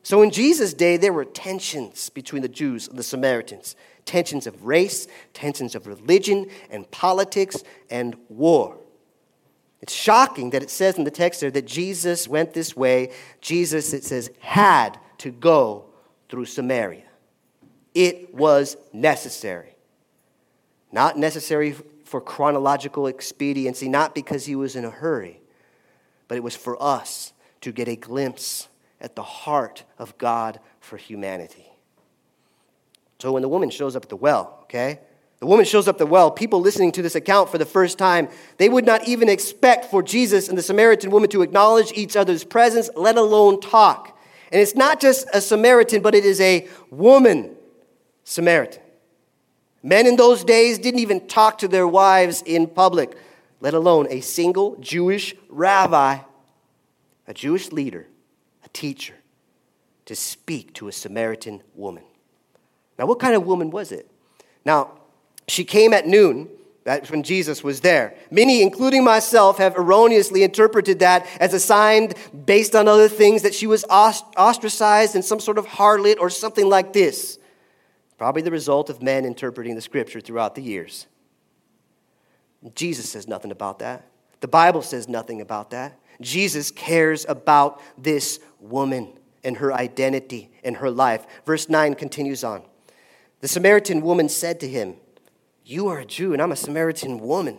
So 0.03 0.23
in 0.23 0.33
Jesus' 0.33 0.75
day, 0.75 0.97
there 0.97 1.13
were 1.13 1.25
tensions 1.25 2.11
between 2.11 2.43
the 2.43 2.49
Jews 2.49 2.89
and 2.89 2.99
the 2.99 3.05
Samaritans 3.05 3.77
tensions 4.05 4.49
of 4.49 4.65
race, 4.65 5.07
tensions 5.35 5.77
of 5.77 5.87
religion 5.87 6.51
and 6.69 6.91
politics 6.91 7.63
and 7.91 8.17
war. 8.29 8.77
It's 9.83 9.95
shocking 9.95 10.51
that 10.51 10.65
it 10.65 10.71
says 10.71 10.99
in 10.99 11.05
the 11.05 11.13
text 11.13 11.43
there 11.43 11.53
that 11.53 11.67
Jesus 11.69 12.27
went 12.27 12.55
this 12.55 12.77
way. 12.77 13.13
Jesus, 13.41 13.93
it 13.93 14.03
says, 14.03 14.33
had 14.41 14.99
to 15.19 15.31
go 15.31 15.85
through 16.29 16.47
Samaria. 16.47 17.08
It 17.99 18.33
was 18.33 18.77
necessary. 18.93 19.75
Not 20.93 21.19
necessary 21.19 21.75
for 22.05 22.21
chronological 22.21 23.09
expediency, 23.09 23.89
not 23.89 24.15
because 24.15 24.47
he 24.47 24.55
was 24.55 24.77
in 24.77 24.85
a 24.85 24.91
hurry, 24.91 25.41
but 26.29 26.37
it 26.37 26.45
was 26.45 26.55
for 26.55 26.81
us 26.81 27.33
to 27.61 27.73
get 27.73 27.89
a 27.89 27.97
glimpse 27.97 28.69
at 29.01 29.17
the 29.17 29.25
heart 29.25 29.83
of 29.99 30.17
God 30.17 30.61
for 30.79 30.97
humanity. 30.97 31.73
So 33.19 33.33
when 33.33 33.43
the 33.43 33.49
woman 33.49 33.69
shows 33.69 33.97
up 33.97 34.05
at 34.05 34.11
the 34.11 34.15
well, 34.15 34.61
okay? 34.63 35.01
The 35.41 35.47
woman 35.47 35.65
shows 35.65 35.89
up 35.89 35.97
at 35.97 35.99
the 35.99 36.07
well. 36.07 36.31
People 36.31 36.61
listening 36.61 36.93
to 36.93 37.03
this 37.03 37.17
account 37.17 37.51
for 37.51 37.59
the 37.59 37.67
first 37.67 37.99
time, 37.99 38.29
they 38.59 38.69
would 38.69 38.87
not 38.87 39.09
even 39.09 39.29
expect 39.29 39.87
for 39.87 40.05
Jesus 40.05 40.49
and 40.49 40.57
the 40.57 40.63
Samaritan 40.63 41.11
woman 41.11 41.31
to 41.31 41.43
acknowledge 41.43 41.91
each 41.97 42.15
other's 42.15 42.45
presence, 42.45 42.91
let 42.95 43.17
alone 43.17 43.61
talk. 43.61 44.17
And 44.53 44.63
it's 44.63 44.77
not 44.77 45.01
just 45.01 45.27
a 45.35 45.41
Samaritan, 45.41 46.01
but 46.01 46.15
it 46.15 46.25
is 46.25 46.41
a 46.41 46.69
woman 46.93 47.57
Samaritan. 48.29 48.83
Men 49.83 50.07
in 50.07 50.17
those 50.17 50.45
days 50.45 50.79
didn't 50.79 51.01
even 51.01 51.27
talk 51.29 51.57
to 51.59 51.67
their 51.67 51.89
wives 51.89 52.43
in 52.45 52.67
public, 52.67 53.17
let 53.63 53.73
alone 53.73 54.07
a 54.11 54.21
single 54.21 54.77
Jewish 54.81 55.35
rabbi, 55.49 56.19
a 57.27 57.33
Jewish 57.33 57.73
leader, 57.73 58.07
a 58.67 58.69
teacher, 58.69 59.15
to 60.05 60.15
speak 60.15 60.75
to 60.75 60.89
a 60.89 60.93
Samaritan 60.93 61.63
woman. 61.75 62.05
Now, 62.99 63.07
what 63.07 63.19
kind 63.19 63.35
of 63.35 63.47
woman 63.47 63.71
was 63.71 63.93
it? 63.93 64.11
Now, 64.63 64.99
she 65.47 65.65
came 65.65 65.95
at 65.95 66.07
noon. 66.07 66.51
That's 66.85 67.11
when 67.11 67.23
Jesus 67.23 67.65
was 67.65 67.81
there. 67.81 68.15
Many, 68.31 68.61
including 68.61 69.05
myself, 69.05 69.57
have 69.57 69.75
erroneously 69.75 70.43
interpreted 70.43 70.99
that 70.99 71.27
as 71.41 71.55
a 71.55 71.61
sign 71.61 72.13
based 72.45 72.77
on 72.77 72.89
other 72.89 73.09
things 73.09 73.41
that 73.41 73.55
she 73.55 73.67
was 73.67 73.87
ostracized 73.87 75.15
and 75.15 75.25
some 75.25 75.41
sort 75.41 75.57
of 75.57 75.67
harlot 75.67 76.19
or 76.19 76.29
something 76.29 76.69
like 76.69 76.93
this. 76.93 77.38
Probably 78.19 78.43
the 78.43 78.51
result 78.51 78.91
of 78.91 79.01
men 79.01 79.25
interpreting 79.25 79.77
the 79.77 79.81
scripture 79.81 80.21
throughout 80.21 80.57
the 80.57 80.63
years. 80.63 81.07
Jesus 82.75 83.09
says 83.09 83.29
nothing 83.29 83.53
about 83.53 83.79
that. 83.79 84.05
The 84.41 84.49
Bible 84.49 84.83
says 84.83 85.09
nothing 85.09 85.41
about 85.41 85.71
that. 85.71 85.99
Jesus 86.21 86.73
cares 86.73 87.25
about 87.29 87.81
this 87.97 88.41
woman 88.59 89.13
and 89.45 89.57
her 89.59 89.73
identity 89.73 90.51
and 90.65 90.77
her 90.79 90.91
life. 90.91 91.27
Verse 91.47 91.69
9 91.69 91.95
continues 91.95 92.43
on. 92.43 92.63
The 93.41 93.49
Samaritan 93.49 94.01
woman 94.01 94.29
said 94.29 94.59
to 94.61 94.69
him, 94.69 94.97
You 95.65 95.87
are 95.87 96.01
a 96.01 96.05
Jew 96.05 96.33
and 96.33 96.43
I'm 96.43 96.51
a 96.51 96.57
Samaritan 96.57 97.21
woman. 97.21 97.59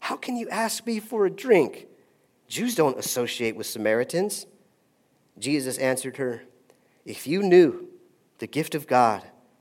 How 0.00 0.16
can 0.16 0.36
you 0.36 0.48
ask 0.50 0.86
me 0.86 1.00
for 1.00 1.24
a 1.24 1.30
drink? 1.30 1.86
Jews 2.48 2.74
don't 2.74 2.98
associate 2.98 3.56
with 3.56 3.66
Samaritans. 3.66 4.46
Jesus 5.38 5.78
answered 5.78 6.18
her, 6.18 6.42
If 7.06 7.26
you 7.26 7.42
knew 7.42 7.88
the 8.38 8.46
gift 8.46 8.74
of 8.74 8.86
God 8.86 9.22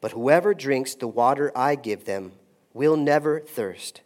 But 0.00 0.12
whoever 0.12 0.54
drinks 0.54 0.94
the 0.94 1.08
water 1.08 1.50
I 1.56 1.74
give 1.74 2.04
them 2.04 2.32
will 2.72 2.96
never 2.96 3.40
thirst. 3.40 4.02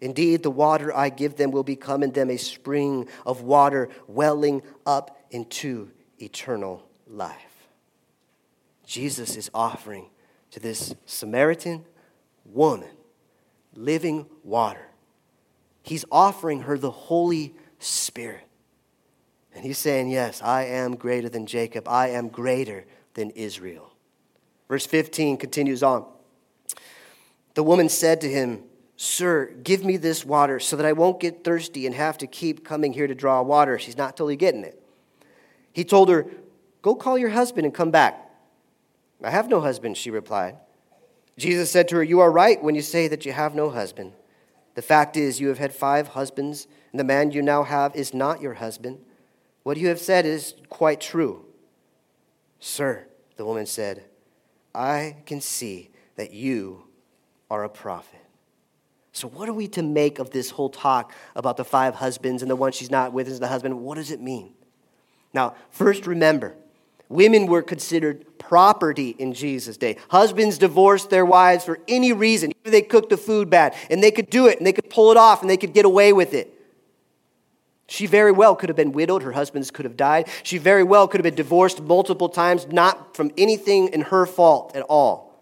Indeed, 0.00 0.42
the 0.42 0.50
water 0.50 0.94
I 0.94 1.08
give 1.08 1.36
them 1.36 1.50
will 1.50 1.62
become 1.62 2.02
in 2.02 2.12
them 2.12 2.30
a 2.30 2.36
spring 2.36 3.08
of 3.24 3.42
water 3.42 3.88
welling 4.06 4.62
up 4.84 5.18
into 5.30 5.90
eternal 6.18 6.86
life. 7.06 7.68
Jesus 8.86 9.36
is 9.36 9.50
offering 9.54 10.10
to 10.50 10.60
this 10.60 10.94
Samaritan 11.06 11.84
woman 12.44 12.90
living 13.74 14.26
water. 14.42 14.88
He's 15.82 16.04
offering 16.12 16.62
her 16.62 16.78
the 16.78 16.90
Holy 16.90 17.54
Spirit. 17.78 18.46
And 19.54 19.64
he's 19.64 19.78
saying, 19.78 20.10
Yes, 20.10 20.42
I 20.42 20.64
am 20.64 20.96
greater 20.96 21.28
than 21.28 21.46
Jacob. 21.46 21.88
I 21.88 22.08
am 22.10 22.28
greater 22.28 22.84
than 23.14 23.30
Israel. 23.30 23.93
Verse 24.68 24.86
15 24.86 25.36
continues 25.36 25.82
on. 25.82 26.06
The 27.54 27.62
woman 27.62 27.88
said 27.88 28.20
to 28.22 28.28
him, 28.30 28.62
Sir, 28.96 29.52
give 29.62 29.84
me 29.84 29.96
this 29.96 30.24
water 30.24 30.60
so 30.60 30.76
that 30.76 30.86
I 30.86 30.92
won't 30.92 31.20
get 31.20 31.44
thirsty 31.44 31.86
and 31.86 31.94
have 31.94 32.18
to 32.18 32.26
keep 32.26 32.64
coming 32.64 32.92
here 32.92 33.06
to 33.06 33.14
draw 33.14 33.42
water. 33.42 33.78
She's 33.78 33.96
not 33.96 34.16
totally 34.16 34.36
getting 34.36 34.64
it. 34.64 34.80
He 35.72 35.84
told 35.84 36.08
her, 36.08 36.26
Go 36.82 36.94
call 36.94 37.18
your 37.18 37.30
husband 37.30 37.64
and 37.64 37.74
come 37.74 37.90
back. 37.90 38.30
I 39.22 39.30
have 39.30 39.48
no 39.48 39.60
husband, 39.60 39.96
she 39.96 40.10
replied. 40.10 40.56
Jesus 41.38 41.70
said 41.70 41.88
to 41.88 41.96
her, 41.96 42.02
You 42.02 42.20
are 42.20 42.30
right 42.30 42.62
when 42.62 42.74
you 42.74 42.82
say 42.82 43.08
that 43.08 43.24
you 43.24 43.32
have 43.32 43.54
no 43.54 43.70
husband. 43.70 44.12
The 44.74 44.82
fact 44.82 45.16
is, 45.16 45.40
you 45.40 45.48
have 45.48 45.58
had 45.58 45.72
five 45.72 46.08
husbands, 46.08 46.66
and 46.92 47.00
the 47.00 47.04
man 47.04 47.30
you 47.30 47.42
now 47.42 47.62
have 47.62 47.94
is 47.96 48.12
not 48.12 48.40
your 48.40 48.54
husband. 48.54 48.98
What 49.62 49.76
you 49.76 49.88
have 49.88 50.00
said 50.00 50.26
is 50.26 50.54
quite 50.68 51.00
true. 51.00 51.44
Sir, 52.60 53.06
the 53.36 53.44
woman 53.44 53.66
said, 53.66 54.04
I 54.74 55.16
can 55.26 55.40
see 55.40 55.90
that 56.16 56.32
you 56.32 56.84
are 57.50 57.64
a 57.64 57.68
prophet. 57.68 58.20
So, 59.12 59.28
what 59.28 59.48
are 59.48 59.52
we 59.52 59.68
to 59.68 59.82
make 59.82 60.18
of 60.18 60.30
this 60.30 60.50
whole 60.50 60.68
talk 60.68 61.12
about 61.36 61.56
the 61.56 61.64
five 61.64 61.94
husbands 61.94 62.42
and 62.42 62.50
the 62.50 62.56
one 62.56 62.72
she's 62.72 62.90
not 62.90 63.12
with 63.12 63.28
is 63.28 63.38
the 63.38 63.46
husband? 63.46 63.80
What 63.80 63.94
does 63.94 64.10
it 64.10 64.20
mean? 64.20 64.54
Now, 65.32 65.54
first 65.70 66.06
remember, 66.06 66.54
women 67.08 67.46
were 67.46 67.62
considered 67.62 68.38
property 68.38 69.10
in 69.18 69.32
Jesus' 69.32 69.76
day. 69.76 69.98
Husbands 70.08 70.58
divorced 70.58 71.10
their 71.10 71.24
wives 71.24 71.64
for 71.64 71.78
any 71.86 72.12
reason. 72.12 72.52
Even 72.62 72.72
they 72.72 72.82
cooked 72.82 73.10
the 73.10 73.16
food 73.16 73.50
bad, 73.50 73.76
and 73.88 74.02
they 74.02 74.10
could 74.10 74.30
do 74.30 74.46
it, 74.46 74.58
and 74.58 74.66
they 74.66 74.72
could 74.72 74.90
pull 74.90 75.10
it 75.12 75.16
off, 75.16 75.42
and 75.42 75.50
they 75.50 75.56
could 75.56 75.74
get 75.74 75.84
away 75.84 76.12
with 76.12 76.34
it. 76.34 76.53
She 77.86 78.06
very 78.06 78.32
well 78.32 78.56
could 78.56 78.68
have 78.68 78.76
been 78.76 78.92
widowed. 78.92 79.22
Her 79.22 79.32
husbands 79.32 79.70
could 79.70 79.84
have 79.84 79.96
died. 79.96 80.28
She 80.42 80.58
very 80.58 80.82
well 80.82 81.06
could 81.06 81.18
have 81.20 81.24
been 81.24 81.34
divorced 81.34 81.82
multiple 81.82 82.28
times, 82.28 82.66
not 82.68 83.14
from 83.14 83.30
anything 83.36 83.88
in 83.88 84.02
her 84.02 84.26
fault 84.26 84.74
at 84.74 84.82
all. 84.82 85.34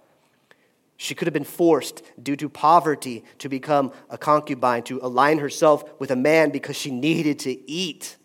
She 0.96 1.14
could 1.14 1.26
have 1.26 1.32
been 1.32 1.44
forced, 1.44 2.02
due 2.22 2.36
to 2.36 2.48
poverty, 2.48 3.24
to 3.38 3.48
become 3.48 3.92
a 4.08 4.16
concubine, 4.16 4.84
to 4.84 5.00
align 5.02 5.38
herself 5.38 5.84
with 5.98 6.10
a 6.10 6.16
man 6.16 6.50
because 6.50 6.76
she 6.76 6.90
needed 6.92 7.40
to 7.40 7.70
eat. 7.70 8.16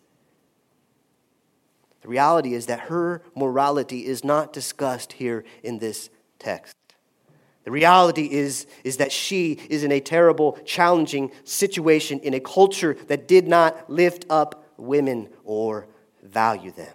The 2.01 2.07
reality 2.07 2.53
is 2.53 2.67
that 2.67 2.81
her 2.81 3.23
morality 3.35 4.05
is 4.05 4.23
not 4.23 4.53
discussed 4.53 5.13
here 5.13 5.43
in 5.63 5.79
this 5.79 6.09
text. 6.37 6.76
The 7.67 7.71
reality 7.71 8.29
is, 8.31 8.65
is 8.85 8.95
that 8.95 9.11
she 9.11 9.59
is 9.69 9.83
in 9.83 9.91
a 9.91 9.99
terrible, 9.99 10.57
challenging 10.63 11.33
situation 11.43 12.21
in 12.21 12.33
a 12.33 12.39
culture 12.39 12.93
that 13.07 13.27
did 13.27 13.45
not 13.45 13.89
lift 13.89 14.25
up 14.29 14.63
women 14.77 15.27
or 15.43 15.85
value 16.23 16.71
them. 16.71 16.93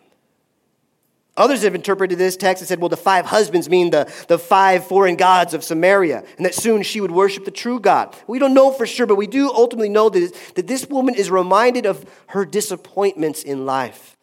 Others 1.37 1.65
have 1.65 1.75
interpreted 1.75 2.17
this 2.17 2.39
text 2.39 2.63
and 2.63 2.69
said, 2.69 2.81
well, 2.81 2.89
the 2.89 2.97
five 2.97 3.27
husbands 3.27 3.69
mean 3.69 3.91
the, 3.91 4.11
the 4.29 4.39
five 4.39 4.87
foreign 4.87 5.17
gods 5.17 5.53
of 5.53 5.63
Samaria, 5.63 6.25
and 6.39 6.47
that 6.47 6.55
soon 6.55 6.83
she 6.83 7.03
would 7.03 7.11
worship 7.11 7.45
the 7.45 7.51
true 7.51 7.79
God. 7.79 8.17
We 8.27 8.39
don't 8.39 8.55
know 8.55 8.73
for 8.73 8.87
sure, 8.87 9.05
but 9.05 9.17
we 9.17 9.27
do 9.27 9.51
ultimately 9.53 9.91
know 9.91 10.09
that, 10.09 10.55
that 10.55 10.69
this 10.69 10.89
woman 10.89 11.15
is 11.15 11.31
reminded 11.31 11.85
of 11.85 12.03
her 12.29 12.47
disappointments 12.47 13.43
in 13.43 13.67
life 13.67 14.17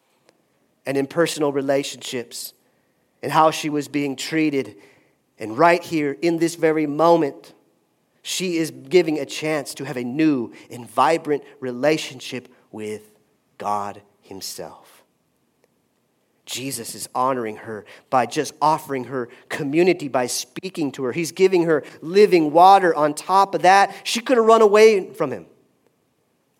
and 0.88 0.98
in 0.98 1.06
personal 1.06 1.54
relationships 1.54 2.56
and 3.22 3.32
how 3.32 3.52
she 3.52 3.70
was 3.70 3.88
being 3.88 4.16
treated 4.16 4.76
and 5.40 5.58
right 5.58 5.84
here, 5.84 6.18
in 6.22 6.38
this 6.38 6.56
very 6.56 6.86
moment, 6.86 7.54
she 8.22 8.58
is 8.58 8.72
giving 8.72 9.18
a 9.18 9.26
chance 9.26 9.74
to 9.76 9.86
have 9.86 9.98
a 9.98 10.04
new 10.04 10.54
and 10.70 10.90
vibrant 10.90 11.44
relationship 11.60 12.50
with 12.72 13.10
God 13.58 14.02
Himself. 14.22 15.00
Jesus 16.46 16.96
is 16.96 17.08
honoring 17.14 17.58
her 17.58 17.86
by 18.10 18.26
just 18.26 18.54
offering 18.60 19.06
her 19.06 19.30
community, 19.50 20.08
by 20.08 20.26
speaking 20.26 20.92
to 20.94 21.04
her. 21.04 21.12
He's 21.12 21.32
giving 21.32 21.66
her 21.66 21.84
living 22.02 22.52
water 22.52 22.94
on 22.94 23.14
top 23.14 23.54
of 23.54 23.62
that. 23.62 23.96
She 24.04 24.20
could 24.20 24.38
have 24.38 24.46
run 24.48 24.64
away 24.64 25.14
from 25.14 25.32
him, 25.32 25.46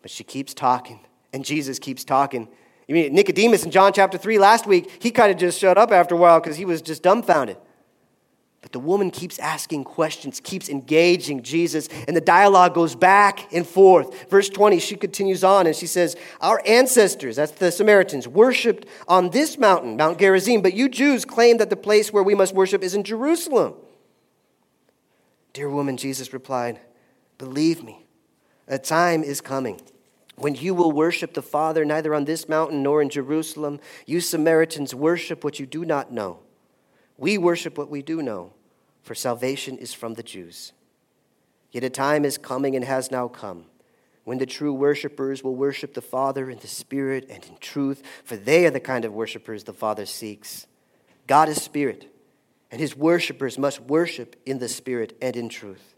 but 0.00 0.10
she 0.12 0.22
keeps 0.22 0.54
talking, 0.54 1.00
and 1.32 1.44
Jesus 1.44 1.80
keeps 1.80 2.04
talking. 2.04 2.48
You 2.86 2.94
mean 2.94 3.14
Nicodemus 3.14 3.64
in 3.64 3.72
John 3.72 3.92
chapter 3.92 4.16
3 4.16 4.38
last 4.38 4.64
week, 4.64 4.90
he 5.00 5.10
kind 5.10 5.32
of 5.32 5.38
just 5.38 5.58
shut 5.58 5.76
up 5.76 5.90
after 5.90 6.14
a 6.14 6.18
while 6.18 6.40
because 6.40 6.56
he 6.56 6.64
was 6.64 6.80
just 6.82 7.02
dumbfounded. 7.02 7.56
But 8.62 8.72
the 8.72 8.80
woman 8.80 9.10
keeps 9.10 9.38
asking 9.38 9.84
questions, 9.84 10.38
keeps 10.38 10.68
engaging 10.68 11.42
Jesus, 11.42 11.88
and 12.06 12.14
the 12.14 12.20
dialogue 12.20 12.74
goes 12.74 12.94
back 12.94 13.50
and 13.52 13.66
forth. 13.66 14.28
Verse 14.28 14.50
20, 14.50 14.78
she 14.80 14.96
continues 14.96 15.42
on 15.42 15.66
and 15.66 15.74
she 15.74 15.86
says, 15.86 16.14
Our 16.42 16.60
ancestors, 16.66 17.36
that's 17.36 17.52
the 17.52 17.72
Samaritans, 17.72 18.28
worshiped 18.28 18.86
on 19.08 19.30
this 19.30 19.56
mountain, 19.56 19.96
Mount 19.96 20.18
Gerizim, 20.18 20.60
but 20.60 20.74
you 20.74 20.90
Jews 20.90 21.24
claim 21.24 21.56
that 21.56 21.70
the 21.70 21.76
place 21.76 22.12
where 22.12 22.22
we 22.22 22.34
must 22.34 22.54
worship 22.54 22.82
is 22.82 22.94
in 22.94 23.02
Jerusalem. 23.02 23.74
Dear 25.54 25.70
woman, 25.70 25.96
Jesus 25.96 26.32
replied, 26.32 26.78
Believe 27.38 27.82
me, 27.82 28.04
a 28.68 28.78
time 28.78 29.22
is 29.22 29.40
coming 29.40 29.80
when 30.36 30.54
you 30.54 30.74
will 30.74 30.92
worship 30.92 31.32
the 31.32 31.42
Father 31.42 31.84
neither 31.86 32.14
on 32.14 32.26
this 32.26 32.46
mountain 32.46 32.82
nor 32.82 33.00
in 33.00 33.08
Jerusalem. 33.08 33.80
You 34.04 34.20
Samaritans 34.20 34.94
worship 34.94 35.42
what 35.42 35.58
you 35.58 35.64
do 35.64 35.86
not 35.86 36.12
know. 36.12 36.40
We 37.20 37.36
worship 37.36 37.76
what 37.76 37.90
we 37.90 38.00
do 38.00 38.22
know, 38.22 38.54
for 39.02 39.14
salvation 39.14 39.76
is 39.76 39.92
from 39.92 40.14
the 40.14 40.22
Jews. 40.22 40.72
Yet 41.70 41.84
a 41.84 41.90
time 41.90 42.24
is 42.24 42.38
coming 42.38 42.74
and 42.74 42.82
has 42.84 43.10
now 43.10 43.28
come 43.28 43.66
when 44.24 44.38
the 44.38 44.46
true 44.46 44.72
worshipers 44.72 45.44
will 45.44 45.54
worship 45.54 45.92
the 45.92 46.00
Father 46.00 46.48
in 46.48 46.58
the 46.60 46.66
Spirit 46.66 47.26
and 47.28 47.44
in 47.44 47.58
truth, 47.58 48.02
for 48.24 48.36
they 48.36 48.64
are 48.64 48.70
the 48.70 48.80
kind 48.80 49.04
of 49.04 49.12
worshipers 49.12 49.64
the 49.64 49.74
Father 49.74 50.06
seeks. 50.06 50.66
God 51.26 51.50
is 51.50 51.62
Spirit, 51.62 52.10
and 52.70 52.80
his 52.80 52.96
worshipers 52.96 53.58
must 53.58 53.82
worship 53.82 54.36
in 54.46 54.58
the 54.58 54.68
Spirit 54.68 55.14
and 55.20 55.36
in 55.36 55.50
truth. 55.50 55.94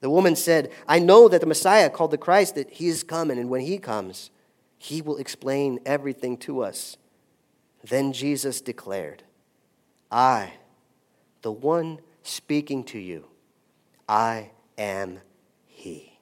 The 0.00 0.08
woman 0.08 0.36
said, 0.36 0.70
I 0.88 1.00
know 1.00 1.28
that 1.28 1.42
the 1.42 1.46
Messiah, 1.46 1.90
called 1.90 2.12
the 2.12 2.18
Christ, 2.18 2.54
that 2.54 2.70
he 2.70 2.88
is 2.88 3.02
coming, 3.02 3.38
and 3.38 3.50
when 3.50 3.60
he 3.60 3.76
comes, 3.76 4.30
he 4.78 5.02
will 5.02 5.18
explain 5.18 5.80
everything 5.84 6.38
to 6.38 6.62
us. 6.62 6.96
Then 7.84 8.14
Jesus 8.14 8.62
declared, 8.62 9.24
I, 10.10 10.52
the 11.42 11.52
one 11.52 12.00
speaking 12.22 12.84
to 12.84 12.98
you, 12.98 13.26
I 14.08 14.50
am 14.76 15.20
He. 15.66 16.18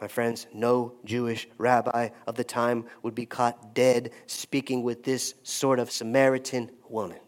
My 0.00 0.08
friends, 0.08 0.46
no 0.54 0.94
Jewish 1.04 1.48
rabbi 1.58 2.10
of 2.26 2.36
the 2.36 2.44
time 2.44 2.84
would 3.02 3.14
be 3.14 3.26
caught 3.26 3.74
dead 3.74 4.10
speaking 4.26 4.82
with 4.82 5.02
this 5.02 5.34
sort 5.42 5.80
of 5.80 5.90
Samaritan 5.90 6.70
woman. 6.88 7.18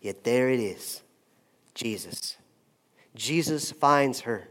Yet 0.00 0.24
there 0.24 0.50
it 0.50 0.60
is 0.60 1.02
Jesus. 1.74 2.36
Jesus 3.14 3.72
finds 3.72 4.20
her. 4.20 4.48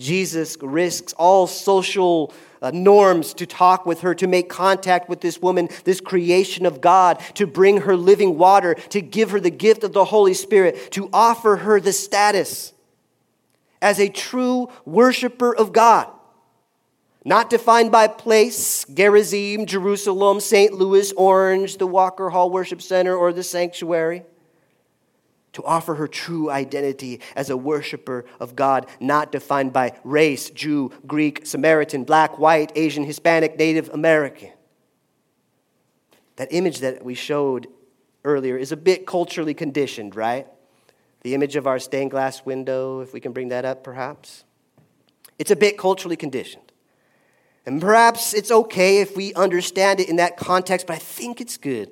Jesus 0.00 0.56
risks 0.60 1.12
all 1.12 1.46
social 1.46 2.32
uh, 2.62 2.70
norms 2.72 3.34
to 3.34 3.46
talk 3.46 3.86
with 3.86 4.00
her, 4.00 4.14
to 4.14 4.26
make 4.26 4.48
contact 4.48 5.08
with 5.08 5.20
this 5.20 5.40
woman, 5.40 5.68
this 5.84 6.00
creation 6.00 6.66
of 6.66 6.80
God, 6.80 7.20
to 7.34 7.46
bring 7.46 7.82
her 7.82 7.96
living 7.96 8.38
water, 8.38 8.74
to 8.74 9.00
give 9.00 9.30
her 9.30 9.40
the 9.40 9.50
gift 9.50 9.84
of 9.84 9.92
the 9.92 10.06
Holy 10.06 10.34
Spirit, 10.34 10.90
to 10.92 11.08
offer 11.12 11.56
her 11.56 11.80
the 11.80 11.92
status 11.92 12.72
as 13.82 14.00
a 14.00 14.08
true 14.08 14.68
worshiper 14.84 15.54
of 15.54 15.72
God. 15.72 16.08
Not 17.24 17.50
defined 17.50 17.92
by 17.92 18.08
place, 18.08 18.84
Gerizim, 18.86 19.66
Jerusalem, 19.66 20.40
St. 20.40 20.72
Louis, 20.72 21.12
Orange, 21.12 21.76
the 21.76 21.86
Walker 21.86 22.30
Hall 22.30 22.50
Worship 22.50 22.80
Center, 22.80 23.14
or 23.14 23.32
the 23.32 23.42
sanctuary 23.42 24.24
to 25.52 25.64
offer 25.64 25.96
her 25.96 26.06
true 26.06 26.50
identity 26.50 27.20
as 27.34 27.50
a 27.50 27.56
worshiper 27.56 28.24
of 28.38 28.54
God, 28.54 28.86
not 29.00 29.32
defined 29.32 29.72
by 29.72 29.98
race, 30.04 30.50
Jew, 30.50 30.92
Greek, 31.06 31.44
Samaritan, 31.46 32.04
black, 32.04 32.38
white, 32.38 32.72
Asian, 32.76 33.04
Hispanic, 33.04 33.58
Native 33.58 33.88
American. 33.88 34.50
That 36.36 36.48
image 36.52 36.78
that 36.78 37.04
we 37.04 37.14
showed 37.14 37.66
earlier 38.24 38.56
is 38.56 38.72
a 38.72 38.76
bit 38.76 39.06
culturally 39.06 39.54
conditioned, 39.54 40.14
right? 40.14 40.46
The 41.22 41.34
image 41.34 41.56
of 41.56 41.66
our 41.66 41.78
stained 41.78 42.12
glass 42.12 42.44
window, 42.46 43.00
if 43.00 43.12
we 43.12 43.20
can 43.20 43.32
bring 43.32 43.48
that 43.48 43.64
up 43.64 43.82
perhaps. 43.82 44.44
It's 45.38 45.50
a 45.50 45.56
bit 45.56 45.76
culturally 45.76 46.16
conditioned. 46.16 46.72
And 47.66 47.80
perhaps 47.80 48.32
it's 48.32 48.50
okay 48.50 49.00
if 49.00 49.16
we 49.16 49.34
understand 49.34 50.00
it 50.00 50.08
in 50.08 50.16
that 50.16 50.36
context, 50.36 50.86
but 50.86 50.94
I 50.94 50.98
think 50.98 51.40
it's 51.40 51.56
good 51.56 51.90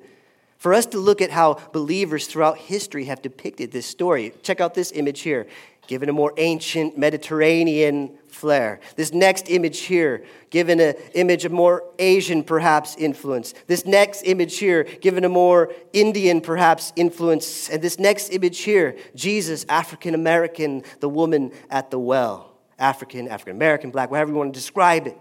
for 0.59 0.73
us 0.73 0.85
to 0.87 0.99
look 0.99 1.21
at 1.21 1.31
how 1.31 1.55
believers 1.73 2.27
throughout 2.27 2.57
history 2.57 3.05
have 3.05 3.21
depicted 3.21 3.71
this 3.71 3.85
story. 3.85 4.33
Check 4.43 4.61
out 4.61 4.73
this 4.75 4.91
image 4.91 5.21
here, 5.21 5.47
given 5.87 6.09
a 6.09 6.13
more 6.13 6.33
ancient 6.37 6.97
Mediterranean 6.97 8.11
flair. 8.27 8.81
This 8.97 9.13
next 9.13 9.49
image 9.49 9.79
here, 9.79 10.25
given 10.49 10.81
an 10.81 10.95
image 11.13 11.45
of 11.45 11.53
more 11.53 11.85
Asian, 11.97 12.43
perhaps, 12.43 12.97
influence. 12.97 13.53
This 13.67 13.85
next 13.85 14.23
image 14.23 14.57
here, 14.57 14.83
given 14.83 15.23
a 15.23 15.29
more 15.29 15.73
Indian, 15.93 16.41
perhaps, 16.41 16.91
influence. 16.97 17.69
And 17.69 17.81
this 17.81 17.97
next 17.97 18.29
image 18.29 18.59
here, 18.59 18.97
Jesus, 19.15 19.65
African 19.69 20.13
American, 20.13 20.83
the 20.99 21.09
woman 21.09 21.53
at 21.69 21.89
the 21.89 21.99
well. 21.99 22.53
African, 22.77 23.29
African 23.29 23.55
American, 23.55 23.91
black, 23.91 24.11
whatever 24.11 24.31
you 24.31 24.37
want 24.37 24.53
to 24.53 24.59
describe 24.59 25.07
it. 25.07 25.17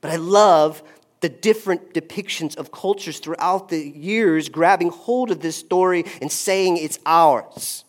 But 0.00 0.12
I 0.12 0.16
love 0.16 0.82
the 1.20 1.28
different 1.28 1.94
depictions 1.94 2.56
of 2.56 2.70
cultures 2.70 3.18
throughout 3.18 3.68
the 3.68 3.78
years 3.78 4.48
grabbing 4.48 4.90
hold 4.90 5.30
of 5.30 5.40
this 5.40 5.56
story 5.56 6.04
and 6.20 6.30
saying 6.30 6.76
it's 6.76 6.98
ours. 7.06 7.84